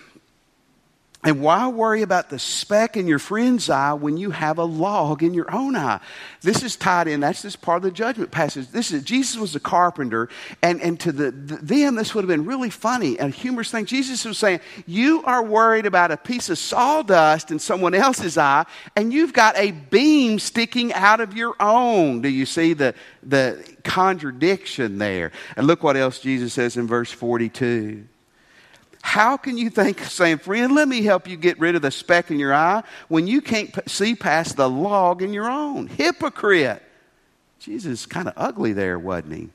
and 1.22 1.42
why 1.42 1.68
worry 1.68 2.00
about 2.00 2.30
the 2.30 2.38
speck 2.38 2.96
in 2.96 3.06
your 3.06 3.18
friend's 3.18 3.68
eye 3.68 3.92
when 3.92 4.16
you 4.16 4.30
have 4.30 4.56
a 4.56 4.64
log 4.64 5.22
in 5.22 5.34
your 5.34 5.54
own 5.54 5.76
eye? 5.76 6.00
This 6.40 6.62
is 6.62 6.76
tied 6.76 7.08
in. 7.08 7.20
That's 7.20 7.42
this 7.42 7.56
part 7.56 7.76
of 7.76 7.82
the 7.82 7.90
judgment 7.90 8.30
passage. 8.30 8.68
This 8.68 8.90
is 8.90 9.02
Jesus 9.02 9.36
was 9.36 9.54
a 9.54 9.60
carpenter, 9.60 10.30
and, 10.62 10.80
and 10.80 10.98
to 11.00 11.12
the, 11.12 11.30
the, 11.30 11.56
them 11.56 11.94
this 11.96 12.14
would 12.14 12.24
have 12.24 12.28
been 12.28 12.46
really 12.46 12.70
funny 12.70 13.18
and 13.18 13.34
humorous 13.34 13.70
thing. 13.70 13.84
Jesus 13.84 14.24
was 14.24 14.38
saying, 14.38 14.60
"You 14.86 15.22
are 15.24 15.42
worried 15.42 15.84
about 15.84 16.10
a 16.10 16.16
piece 16.16 16.48
of 16.48 16.56
sawdust 16.56 17.50
in 17.50 17.58
someone 17.58 17.92
else's 17.92 18.38
eye, 18.38 18.64
and 18.96 19.12
you've 19.12 19.34
got 19.34 19.58
a 19.58 19.72
beam 19.72 20.38
sticking 20.38 20.90
out 20.94 21.20
of 21.20 21.36
your 21.36 21.54
own." 21.60 22.22
Do 22.22 22.30
you 22.30 22.46
see 22.46 22.72
the 22.72 22.94
the 23.22 23.62
contradiction 23.84 24.96
there? 24.96 25.32
And 25.54 25.66
look 25.66 25.82
what 25.82 25.98
else 25.98 26.18
Jesus 26.18 26.54
says 26.54 26.78
in 26.78 26.86
verse 26.86 27.12
forty-two. 27.12 28.06
How 29.02 29.36
can 29.36 29.56
you 29.56 29.70
think 29.70 30.00
saying, 30.00 30.38
friend, 30.38 30.74
let 30.74 30.86
me 30.86 31.02
help 31.02 31.26
you 31.26 31.36
get 31.36 31.58
rid 31.58 31.74
of 31.74 31.82
the 31.82 31.90
speck 31.90 32.30
in 32.30 32.38
your 32.38 32.54
eye 32.54 32.82
when 33.08 33.26
you 33.26 33.40
can't 33.40 33.72
p- 33.72 33.80
see 33.86 34.14
past 34.14 34.56
the 34.56 34.68
log 34.68 35.22
in 35.22 35.32
your 35.32 35.50
own? 35.50 35.86
Hypocrite. 35.86 36.82
Jesus 37.58 38.00
is 38.00 38.06
kind 38.06 38.28
of 38.28 38.34
ugly 38.36 38.72
there, 38.72 38.98
wasn't 38.98 39.34
he? 39.34 39.48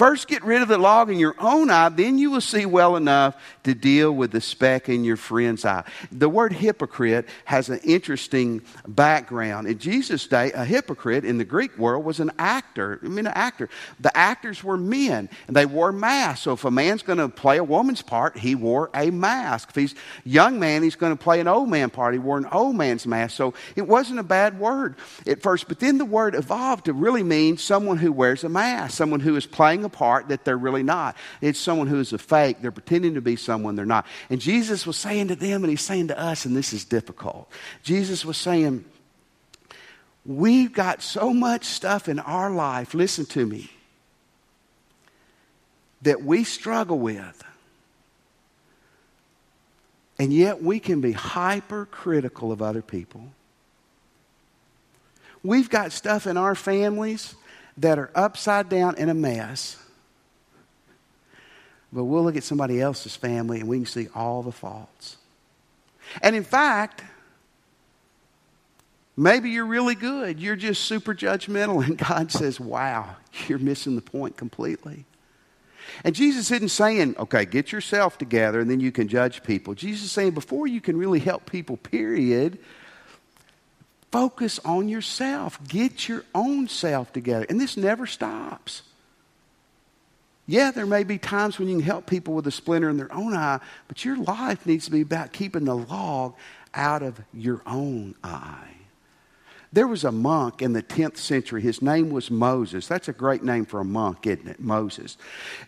First, 0.00 0.28
get 0.28 0.42
rid 0.44 0.62
of 0.62 0.68
the 0.68 0.78
log 0.78 1.10
in 1.10 1.18
your 1.18 1.34
own 1.38 1.68
eye, 1.68 1.90
then 1.90 2.16
you 2.16 2.30
will 2.30 2.40
see 2.40 2.64
well 2.64 2.96
enough 2.96 3.36
to 3.64 3.74
deal 3.74 4.10
with 4.10 4.30
the 4.30 4.40
speck 4.40 4.88
in 4.88 5.04
your 5.04 5.18
friend's 5.18 5.62
eye. 5.66 5.84
The 6.10 6.26
word 6.26 6.54
hypocrite 6.54 7.28
has 7.44 7.68
an 7.68 7.80
interesting 7.84 8.62
background. 8.88 9.66
In 9.66 9.78
Jesus' 9.78 10.26
day, 10.26 10.52
a 10.52 10.64
hypocrite 10.64 11.26
in 11.26 11.36
the 11.36 11.44
Greek 11.44 11.76
world 11.76 12.02
was 12.02 12.18
an 12.18 12.30
actor. 12.38 12.98
I 13.04 13.08
mean, 13.08 13.26
an 13.26 13.34
actor. 13.34 13.68
The 14.00 14.16
actors 14.16 14.64
were 14.64 14.78
men, 14.78 15.28
and 15.46 15.54
they 15.54 15.66
wore 15.66 15.92
masks. 15.92 16.44
So 16.44 16.52
if 16.52 16.64
a 16.64 16.70
man's 16.70 17.02
going 17.02 17.18
to 17.18 17.28
play 17.28 17.58
a 17.58 17.64
woman's 17.64 18.00
part, 18.00 18.38
he 18.38 18.54
wore 18.54 18.88
a 18.94 19.10
mask. 19.10 19.68
If 19.68 19.74
he's 19.74 19.92
a 19.92 19.96
young 20.24 20.58
man, 20.58 20.82
he's 20.82 20.96
going 20.96 21.14
to 21.14 21.22
play 21.22 21.40
an 21.40 21.46
old 21.46 21.68
man 21.68 21.90
part. 21.90 22.14
He 22.14 22.18
wore 22.18 22.38
an 22.38 22.46
old 22.46 22.74
man's 22.74 23.06
mask. 23.06 23.36
So 23.36 23.52
it 23.76 23.86
wasn't 23.86 24.18
a 24.18 24.22
bad 24.22 24.58
word 24.58 24.94
at 25.26 25.42
first, 25.42 25.68
but 25.68 25.78
then 25.78 25.98
the 25.98 26.06
word 26.06 26.34
evolved 26.34 26.86
to 26.86 26.94
really 26.94 27.22
mean 27.22 27.58
someone 27.58 27.98
who 27.98 28.12
wears 28.12 28.44
a 28.44 28.48
mask, 28.48 28.96
someone 28.96 29.20
who 29.20 29.36
is 29.36 29.44
playing 29.44 29.84
a 29.84 29.89
part 29.90 30.28
that 30.28 30.44
they're 30.44 30.56
really 30.56 30.82
not. 30.82 31.16
It's 31.40 31.58
someone 31.58 31.86
who 31.86 32.00
is 32.00 32.12
a 32.12 32.18
fake. 32.18 32.62
They're 32.62 32.70
pretending 32.70 33.14
to 33.14 33.20
be 33.20 33.36
someone 33.36 33.76
they're 33.76 33.84
not. 33.84 34.06
And 34.30 34.40
Jesus 34.40 34.86
was 34.86 34.96
saying 34.96 35.28
to 35.28 35.36
them, 35.36 35.62
and 35.62 35.70
he's 35.70 35.82
saying 35.82 36.08
to 36.08 36.18
us, 36.18 36.44
and 36.44 36.56
this 36.56 36.72
is 36.72 36.84
difficult. 36.84 37.50
Jesus 37.82 38.24
was 38.24 38.36
saying, 38.36 38.84
We've 40.24 40.72
got 40.72 41.02
so 41.02 41.32
much 41.32 41.64
stuff 41.64 42.08
in 42.08 42.18
our 42.18 42.50
life, 42.50 42.94
listen 42.94 43.24
to 43.26 43.46
me, 43.46 43.70
that 46.02 46.22
we 46.22 46.44
struggle 46.44 46.98
with. 46.98 47.42
And 50.18 50.34
yet 50.34 50.62
we 50.62 50.78
can 50.78 51.00
be 51.00 51.12
hypercritical 51.12 52.52
of 52.52 52.60
other 52.60 52.82
people. 52.82 53.32
We've 55.42 55.70
got 55.70 55.92
stuff 55.92 56.26
in 56.26 56.36
our 56.36 56.54
families 56.54 57.34
that 57.80 57.98
are 57.98 58.10
upside 58.14 58.68
down 58.68 58.96
in 58.96 59.08
a 59.08 59.14
mess. 59.14 59.76
But 61.92 62.04
we'll 62.04 62.22
look 62.22 62.36
at 62.36 62.44
somebody 62.44 62.80
else's 62.80 63.16
family 63.16 63.60
and 63.60 63.68
we 63.68 63.78
can 63.78 63.86
see 63.86 64.08
all 64.14 64.42
the 64.42 64.52
faults. 64.52 65.16
And 66.22 66.36
in 66.36 66.44
fact, 66.44 67.02
maybe 69.16 69.50
you're 69.50 69.66
really 69.66 69.94
good. 69.94 70.38
You're 70.38 70.56
just 70.56 70.84
super 70.84 71.14
judgmental, 71.14 71.84
and 71.84 71.98
God 71.98 72.30
says, 72.32 72.60
Wow, 72.60 73.16
you're 73.48 73.58
missing 73.58 73.96
the 73.96 74.02
point 74.02 74.36
completely. 74.36 75.04
And 76.04 76.14
Jesus 76.14 76.50
isn't 76.50 76.68
saying, 76.68 77.16
okay, 77.18 77.44
get 77.44 77.72
yourself 77.72 78.16
together 78.16 78.60
and 78.60 78.70
then 78.70 78.78
you 78.78 78.92
can 78.92 79.08
judge 79.08 79.42
people. 79.42 79.74
Jesus 79.74 80.04
is 80.04 80.12
saying, 80.12 80.32
before 80.32 80.68
you 80.68 80.80
can 80.80 80.96
really 80.96 81.18
help 81.18 81.50
people, 81.50 81.76
period, 81.76 82.58
focus 84.10 84.58
on 84.64 84.88
yourself. 84.88 85.58
Get 85.68 86.08
your 86.08 86.24
own 86.34 86.68
self 86.68 87.12
together. 87.12 87.46
And 87.48 87.60
this 87.60 87.76
never 87.76 88.06
stops. 88.06 88.82
Yeah, 90.46 90.72
there 90.72 90.86
may 90.86 91.04
be 91.04 91.16
times 91.16 91.58
when 91.58 91.68
you 91.68 91.76
can 91.76 91.84
help 91.84 92.06
people 92.06 92.34
with 92.34 92.46
a 92.46 92.50
splinter 92.50 92.90
in 92.90 92.96
their 92.96 93.12
own 93.14 93.34
eye, 93.36 93.60
but 93.86 94.04
your 94.04 94.16
life 94.16 94.66
needs 94.66 94.86
to 94.86 94.90
be 94.90 95.02
about 95.02 95.32
keeping 95.32 95.64
the 95.64 95.76
log 95.76 96.34
out 96.74 97.02
of 97.02 97.20
your 97.32 97.62
own 97.66 98.16
eye. 98.24 98.74
There 99.72 99.86
was 99.86 100.02
a 100.02 100.10
monk 100.10 100.62
in 100.62 100.72
the 100.72 100.82
10th 100.82 101.16
century. 101.16 101.62
His 101.62 101.80
name 101.80 102.10
was 102.10 102.32
Moses. 102.32 102.88
That's 102.88 103.06
a 103.06 103.12
great 103.12 103.44
name 103.44 103.64
for 103.64 103.78
a 103.78 103.84
monk, 103.84 104.26
isn't 104.26 104.48
it? 104.48 104.58
Moses. 104.58 105.16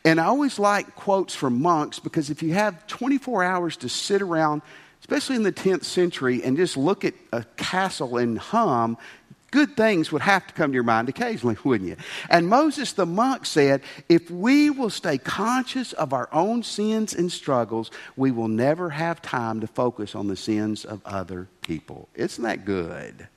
And 0.05 0.21
I 0.21 0.25
always 0.25 0.59
like 0.59 0.97
quotes 0.97 1.33
from 1.35 1.63
monks 1.63 2.01
because 2.01 2.29
if 2.29 2.43
you 2.43 2.55
have 2.55 2.85
24 2.89 3.45
hours 3.45 3.77
to 3.79 3.89
sit 3.89 4.21
around, 4.21 4.63
especially 5.03 5.37
in 5.37 5.43
the 5.43 5.53
10th 5.53 5.85
century, 5.85 6.43
and 6.43 6.57
just 6.57 6.77
look 6.77 7.05
at 7.05 7.15
a 7.33 7.45
castle 7.57 8.17
in 8.17 8.37
hum, 8.37 8.97
good 9.51 9.77
things 9.77 10.11
would 10.11 10.23
have 10.23 10.47
to 10.47 10.55
come 10.55 10.71
to 10.71 10.75
your 10.75 10.83
mind 10.83 11.11
occasionally, 11.11 11.57
wouldn't 11.65 11.91
you? 11.91 11.97
And 12.31 12.49
Moses 12.49 12.95
the 12.95 13.05
monk 13.05 13.45
said, 13.45 13.83
If 14.09 14.31
we 14.31 14.71
will 14.71 14.91
stay 14.91 15.19
conscious 15.19 15.93
of 15.93 16.15
our 16.15 16.29
own 16.33 16.62
sins 16.62 17.15
and 17.15 17.31
struggles, 17.31 17.91
we 18.17 18.31
will 18.31 18.49
never 18.49 18.91
have 18.91 19.21
time 19.21 19.61
to 19.61 19.67
focus 19.67 20.15
on 20.15 20.29
the 20.29 20.37
sins 20.37 20.87
of 20.87 21.05
other 21.05 21.49
people. 21.61 22.09
Isn't 22.15 22.43
that 22.45 22.65
good? 22.65 23.29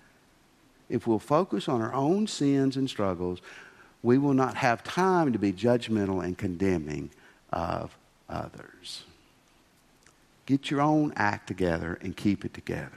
if 0.90 1.08
we'll 1.08 1.20
focus 1.20 1.68
on 1.68 1.82
our 1.82 1.94
own 1.94 2.28
sins 2.28 2.78
and 2.78 2.90
struggles, 2.90 3.42
we 4.04 4.18
will 4.18 4.34
not 4.34 4.56
have 4.56 4.84
time 4.84 5.34
to 5.34 5.40
be 5.40 5.52
judgmental 5.52 6.24
and 6.24 6.38
condemning 6.38 7.10
of 7.52 7.98
others. 8.30 9.04
Get 10.46 10.70
your 10.70 10.82
own 10.82 11.14
act 11.16 11.48
together 11.48 11.98
and 12.02 12.16
keep 12.16 12.46
it 12.46 12.54
together. 12.54 12.92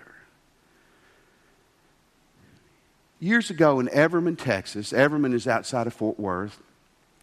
Years 3.20 3.50
ago 3.50 3.80
in 3.80 3.88
Everman, 3.88 4.38
Texas, 4.38 4.92
Everman 4.92 5.34
is 5.34 5.48
outside 5.48 5.86
of 5.86 5.94
Fort 5.94 6.20
Worth, 6.20 6.60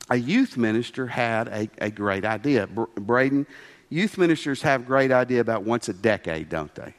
a 0.09 0.17
youth 0.17 0.57
minister 0.57 1.07
had 1.07 1.47
a, 1.47 1.69
a 1.79 1.89
great 1.89 2.25
idea. 2.25 2.67
Braden, 2.67 3.47
youth 3.89 4.17
ministers 4.17 4.61
have 4.61 4.85
great 4.85 5.11
idea 5.11 5.41
about 5.41 5.63
once 5.63 5.89
a 5.89 5.93
decade, 5.93 6.49
don't 6.49 6.73
they? 6.75 6.93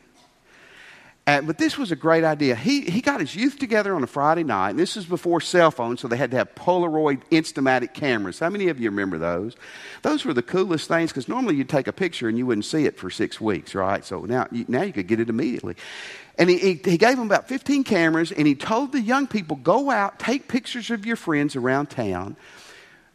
Uh, 1.27 1.41
but 1.41 1.59
this 1.59 1.77
was 1.77 1.91
a 1.91 1.97
great 1.97 2.23
idea. 2.23 2.55
He, 2.55 2.83
he 2.83 3.01
got 3.01 3.19
his 3.19 3.35
youth 3.35 3.59
together 3.59 3.97
on 3.97 4.05
a 4.05 4.07
Friday 4.07 4.45
night, 4.45 4.71
and 4.71 4.79
this 4.79 4.97
is 4.97 5.07
before 5.07 5.41
cell 5.41 5.73
phones, 5.73 6.01
so 6.01 6.07
they 6.07 6.17
had 6.17 6.31
to 6.31 6.37
have 6.37 6.55
Polaroid 6.55 7.21
Instamatic 7.33 7.95
cameras. 7.95 8.39
How 8.39 8.49
many 8.49 8.69
of 8.69 8.79
you 8.79 8.91
remember 8.91 9.19
those? 9.19 9.57
Those 10.03 10.25
were 10.25 10.35
the 10.35 10.43
coolest 10.43 10.87
things 10.87 11.11
because 11.11 11.27
normally 11.27 11.57
you'd 11.57 11.69
take 11.69 11.89
a 11.89 11.93
picture 11.93 12.29
and 12.29 12.39
you 12.39 12.47
wouldn't 12.47 12.65
see 12.65 12.85
it 12.85 12.97
for 12.97 13.11
six 13.11 13.41
weeks, 13.41 13.75
right? 13.75 14.05
So 14.05 14.21
now 14.21 14.47
you, 14.53 14.67
now 14.69 14.83
you 14.83 14.93
could 14.93 15.09
get 15.09 15.19
it 15.19 15.29
immediately. 15.29 15.75
And 16.39 16.49
he, 16.49 16.59
he, 16.59 16.75
he 16.85 16.97
gave 16.97 17.17
them 17.17 17.27
about 17.27 17.49
15 17.49 17.83
cameras, 17.83 18.31
and 18.31 18.47
he 18.47 18.55
told 18.55 18.93
the 18.93 19.01
young 19.01 19.27
people 19.27 19.57
go 19.57 19.91
out, 19.91 20.21
take 20.21 20.47
pictures 20.47 20.91
of 20.91 21.05
your 21.05 21.17
friends 21.17 21.57
around 21.57 21.87
town 21.91 22.37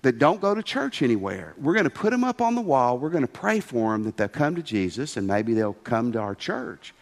that 0.01 0.19
don't 0.19 0.41
go 0.41 0.53
to 0.53 0.61
church 0.61 1.01
anywhere. 1.01 1.53
We're 1.57 1.75
going 1.75 1.85
to 1.85 1.89
put 1.89 2.09
them 2.09 2.25
up 2.25 2.41
on 2.41 2.55
the 2.55 2.61
wall. 2.61 2.97
We're 2.97 3.09
going 3.09 3.21
to 3.21 3.31
pray 3.31 3.61
for 3.61 3.93
them 3.93 4.03
that 4.03 4.17
they'll 4.17 4.27
come 4.27 4.55
to 4.55 4.63
Jesus, 4.63 5.15
and 5.15 5.27
maybe 5.27 5.53
they'll 5.53 5.73
come 5.73 6.11
to 6.11 6.19
our 6.19 6.35
church. 6.35 6.93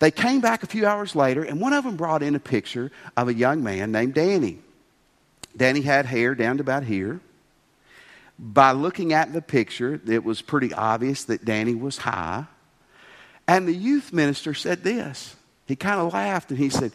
They 0.00 0.10
came 0.10 0.40
back 0.40 0.62
a 0.62 0.66
few 0.66 0.86
hours 0.86 1.14
later, 1.14 1.44
and 1.44 1.60
one 1.60 1.74
of 1.74 1.84
them 1.84 1.96
brought 1.96 2.22
in 2.22 2.34
a 2.34 2.40
picture 2.40 2.90
of 3.16 3.28
a 3.28 3.34
young 3.34 3.62
man 3.62 3.92
named 3.92 4.14
Danny. 4.14 4.58
Danny 5.56 5.82
had 5.82 6.06
hair 6.06 6.34
down 6.34 6.56
to 6.56 6.62
about 6.62 6.84
here. 6.84 7.20
By 8.38 8.72
looking 8.72 9.12
at 9.12 9.34
the 9.34 9.42
picture, 9.42 10.00
it 10.08 10.24
was 10.24 10.40
pretty 10.40 10.72
obvious 10.72 11.24
that 11.24 11.44
Danny 11.44 11.74
was 11.74 11.98
high. 11.98 12.46
And 13.46 13.68
the 13.68 13.74
youth 13.74 14.12
minister 14.12 14.54
said 14.54 14.82
this. 14.82 15.36
He 15.66 15.76
kind 15.76 16.00
of 16.00 16.14
laughed 16.14 16.50
and 16.50 16.58
he 16.58 16.70
said, 16.70 16.92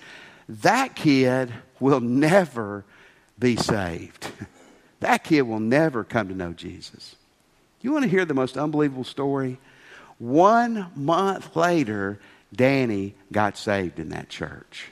That 0.50 0.96
kid 0.96 1.54
will 1.80 2.00
never 2.00 2.86
be 3.38 3.56
saved. 3.56 4.32
that 5.02 5.24
kid 5.24 5.44
will 5.44 5.60
never 5.60 6.04
come 6.04 6.30
to 6.30 6.34
know 6.34 6.54
Jesus. 6.54 7.16
You 7.82 7.92
want 7.92 8.04
to 8.04 8.10
hear 8.10 8.26
the 8.26 8.34
most 8.34 8.58
unbelievable 8.58 9.04
story? 9.04 9.60
One 10.18 10.88
month 10.96 11.56
later, 11.56 12.20
Danny 12.54 13.16
got 13.32 13.58
saved 13.58 14.00
in 14.00 14.10
that 14.10 14.30
church. 14.30 14.90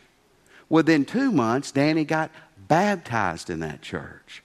Within 0.69 1.05
two 1.05 1.31
months, 1.31 1.71
Danny 1.71 2.05
got 2.05 2.31
baptized 2.67 3.49
in 3.49 3.59
that 3.59 3.81
church. 3.81 4.43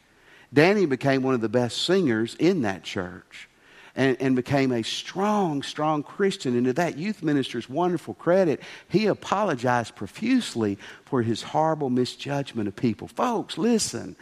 Danny 0.52 0.86
became 0.86 1.22
one 1.22 1.34
of 1.34 1.40
the 1.40 1.48
best 1.48 1.84
singers 1.84 2.34
in 2.38 2.62
that 2.62 2.82
church 2.82 3.48
and, 3.94 4.16
and, 4.20 4.36
became 4.36 4.72
a 4.72 4.82
strong, 4.82 5.62
strong 5.62 6.02
Christian. 6.02 6.56
And 6.56 6.66
to 6.66 6.72
that 6.74 6.96
youth 6.96 7.22
minister's 7.22 7.68
wonderful 7.68 8.14
credit, 8.14 8.60
he 8.88 9.06
apologized 9.06 9.96
profusely 9.96 10.78
for 11.04 11.22
his 11.22 11.42
horrible 11.42 11.90
misjudgment 11.90 12.68
of 12.68 12.76
people. 12.76 13.08
Folks, 13.08 13.58
listen. 13.58 14.16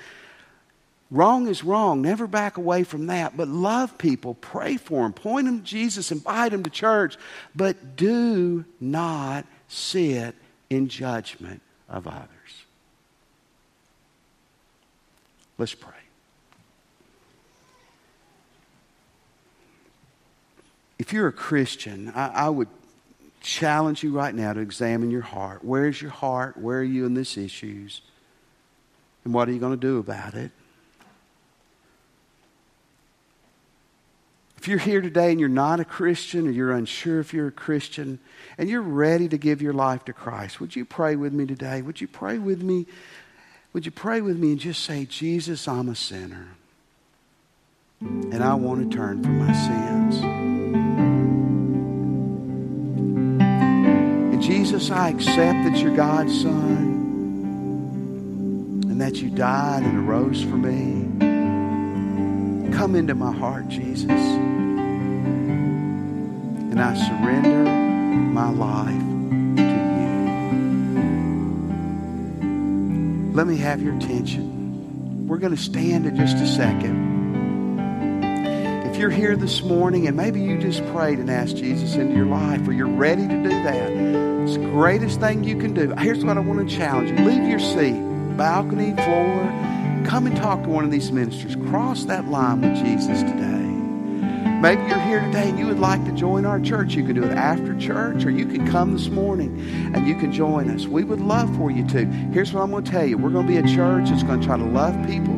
Wrong 1.11 1.47
is 1.47 1.63
wrong. 1.63 2.03
Never 2.03 2.27
back 2.27 2.57
away 2.57 2.83
from 2.83 3.07
that. 3.07 3.37
But 3.37 3.49
love 3.49 3.97
people, 3.97 4.35
pray 4.35 4.77
for 4.77 5.03
them, 5.03 5.13
point 5.13 5.47
them 5.47 5.61
to 5.61 5.65
Jesus, 5.65 6.11
invite 6.11 6.51
them 6.53 6.65
to 6.65 6.71
church. 6.71 7.17
But 7.55 7.97
do 7.97 8.65
not 8.81 9.47
sit 9.69 10.35
in 10.69 10.89
judgment 10.89 11.63
of 11.89 12.09
others. 12.09 12.29
Let's 15.59 15.75
pray. 15.75 15.93
If 20.99 21.13
you're 21.13 21.29
a 21.29 21.33
Christian, 21.33 22.11
I, 22.15 22.29
I 22.29 22.49
would 22.49 22.69
challenge 23.41 24.03
you 24.03 24.11
right 24.11 24.35
now 24.35 24.53
to 24.53 24.61
examine 24.61 25.11
your 25.11 25.23
heart. 25.23 25.65
Where 25.65 25.87
is 25.87 26.03
your 26.03 26.11
heart? 26.11 26.57
Where 26.57 26.81
are 26.81 26.85
you 26.85 27.07
in 27.07 27.15
these 27.15 27.37
issues? 27.37 28.01
And 29.25 29.33
what 29.33 29.49
are 29.49 29.53
you 29.53 29.61
going 29.61 29.79
to 29.79 29.81
do 29.81 29.99
about 29.99 30.35
it? 30.35 30.51
If 34.67 34.71
you're 34.71 34.81
here 34.81 35.01
today 35.01 35.31
and 35.31 35.39
you're 35.39 35.49
not 35.49 35.79
a 35.79 35.85
Christian 35.85 36.49
or 36.49 36.51
you're 36.51 36.73
unsure 36.73 37.21
if 37.21 37.33
you're 37.33 37.47
a 37.47 37.53
Christian 37.53 38.19
and 38.59 38.69
you're 38.69 38.83
ready 38.83 39.29
to 39.29 39.39
give 39.39 39.63
your 39.63 39.73
life 39.73 40.05
to 40.07 40.13
Christ, 40.13 40.59
would 40.59 40.75
you 40.75 40.85
pray 40.85 41.15
with 41.15 41.33
me 41.33 41.47
today? 41.47 41.83
Would 41.83 42.01
you 42.01 42.09
pray 42.09 42.39
with 42.39 42.65
me? 42.65 42.87
Would 43.75 43.87
you 43.87 43.93
pray 43.93 44.21
with 44.21 44.37
me 44.37 44.51
and 44.51 44.59
just 44.59 44.83
say, 44.83 45.05
Jesus, 45.05 45.69
I'm 45.69 45.89
a 45.89 45.95
sinner. 45.95 46.49
And 48.01 48.43
I 48.43 48.55
want 48.55 48.91
to 48.91 48.97
turn 48.97 49.23
from 49.23 49.39
my 49.39 49.53
sins. 49.53 50.17
And 54.33 54.43
Jesus, 54.43 54.91
I 54.91 55.11
accept 55.11 55.63
that 55.63 55.77
you're 55.77 55.95
God's 55.95 56.43
Son 56.43 57.05
and 58.91 59.01
that 59.01 59.15
you 59.19 59.31
died 59.31 59.85
and 59.85 60.09
arose 60.09 60.43
for 60.43 60.57
me. 60.57 61.05
Come 62.77 62.97
into 62.97 63.15
my 63.15 63.33
heart, 63.33 63.69
Jesus. 63.69 64.56
And 66.77 66.83
I 66.83 66.95
surrender 66.95 67.65
my 67.65 68.51
life 68.51 69.01
to 69.57 69.63
you. 73.25 73.33
Let 73.33 73.47
me 73.47 73.57
have 73.57 73.81
your 73.81 73.97
attention. 73.97 75.27
We're 75.27 75.39
going 75.39 75.57
to 75.57 75.63
stand 75.63 76.05
in 76.05 76.17
just 76.17 76.37
a 76.37 76.47
second. 76.47 77.17
If 78.91 78.99
you're 78.99 79.09
here 79.09 79.37
this 79.37 79.63
morning 79.63 80.07
and 80.07 80.17
maybe 80.17 80.43
you 80.43 80.59
just 80.59 80.85
prayed 80.93 81.19
and 81.19 81.31
asked 81.31 81.57
Jesus 81.57 81.95
into 81.95 82.15
your 82.15 82.27
life 82.27 82.69
or 82.69 82.73
you're 82.73 82.87
ready 82.87 83.27
to 83.27 83.43
do 83.43 83.49
that, 83.49 83.91
it's 84.43 84.57
the 84.57 84.65
greatest 84.67 85.19
thing 85.21 85.45
you 85.45 85.57
can 85.57 85.73
do. 85.73 85.95
Here's 85.97 86.25
what 86.25 86.37
I 86.37 86.41
want 86.41 86.69
to 86.69 86.77
challenge 86.77 87.09
you 87.09 87.17
leave 87.25 87.49
your 87.49 87.59
seat, 87.59 87.99
balcony, 88.37 88.95
floor 88.97 89.47
Come 90.07 90.29
and 90.29 90.37
talk 90.37 90.63
to 90.63 90.69
one 90.69 90.85
of 90.85 90.93
these 90.93 91.11
ministers. 91.11 91.57
Cross 91.69 92.05
that 92.05 92.29
line 92.29 92.61
with 92.61 92.77
Jesus 92.77 93.23
today. 93.23 93.56
Maybe 94.67 94.83
you're 94.89 94.99
here 94.99 95.21
today 95.21 95.49
and 95.49 95.57
you 95.61 95.67
would 95.67 95.79
like 95.79 96.05
to 96.07 96.11
join 96.11 96.45
our 96.45 96.59
church. 96.59 96.95
You 96.95 97.05
can 97.05 97.15
do 97.15 97.23
it 97.23 97.31
after 97.31 97.79
church 97.79 98.25
or 98.25 98.33
you 98.33 98.45
can 98.47 98.67
come 98.67 98.95
this 98.95 99.09
morning 99.09 99.61
and 99.95 100.09
you 100.09 100.17
can 100.17 100.33
join 100.33 100.69
us. 100.71 100.89
We 100.89 101.05
would 101.05 101.21
love 101.21 101.55
for 101.55 101.71
you 101.71 101.87
to. 101.87 102.05
Here's 102.05 102.53
what 102.53 102.65
I'm 102.65 102.73
going 102.73 102.83
to 102.83 102.91
tell 102.91 103.07
you 103.07 103.17
we're 103.17 103.31
going 103.31 103.47
to 103.47 103.53
be 103.53 103.59
a 103.59 103.77
church 103.77 104.09
that's 104.11 104.25
going 104.25 104.41
to 104.41 104.45
try 104.45 104.57
to 104.57 104.65
love 104.65 104.97
people. 105.07 105.37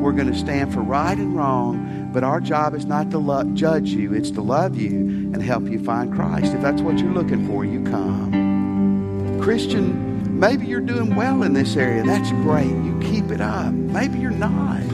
We're 0.00 0.12
going 0.12 0.32
to 0.32 0.34
stand 0.34 0.72
for 0.72 0.80
right 0.80 1.18
and 1.18 1.36
wrong, 1.36 2.08
but 2.10 2.24
our 2.24 2.40
job 2.40 2.74
is 2.74 2.86
not 2.86 3.10
to 3.10 3.50
judge 3.52 3.90
you, 3.90 4.14
it's 4.14 4.30
to 4.30 4.40
love 4.40 4.78
you 4.78 4.92
and 4.92 5.42
help 5.42 5.64
you 5.64 5.84
find 5.84 6.10
Christ. 6.10 6.54
If 6.54 6.62
that's 6.62 6.80
what 6.80 7.00
you're 7.00 7.12
looking 7.12 7.46
for, 7.46 7.66
you 7.66 7.84
come. 7.84 9.42
Christian 9.42 10.08
Maybe 10.40 10.64
you're 10.64 10.80
doing 10.80 11.16
well 11.16 11.42
in 11.42 11.52
this 11.52 11.76
area. 11.76 12.02
That's 12.02 12.30
great. 12.30 12.70
You 12.70 12.98
keep 13.02 13.30
it 13.30 13.42
up. 13.42 13.74
Maybe 13.74 14.20
you're 14.20 14.30
not. 14.30 14.89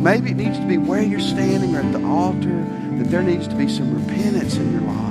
Maybe 0.00 0.30
it 0.30 0.36
needs 0.38 0.58
to 0.58 0.66
be 0.66 0.78
where 0.78 1.02
you're 1.02 1.20
standing 1.20 1.76
or 1.76 1.80
at 1.80 1.92
the 1.92 2.02
altar 2.06 2.64
that 2.96 3.10
there 3.10 3.22
needs 3.22 3.46
to 3.48 3.54
be 3.54 3.68
some 3.68 3.94
repentance 3.94 4.56
in 4.56 4.72
your 4.72 4.80
life. 4.80 5.09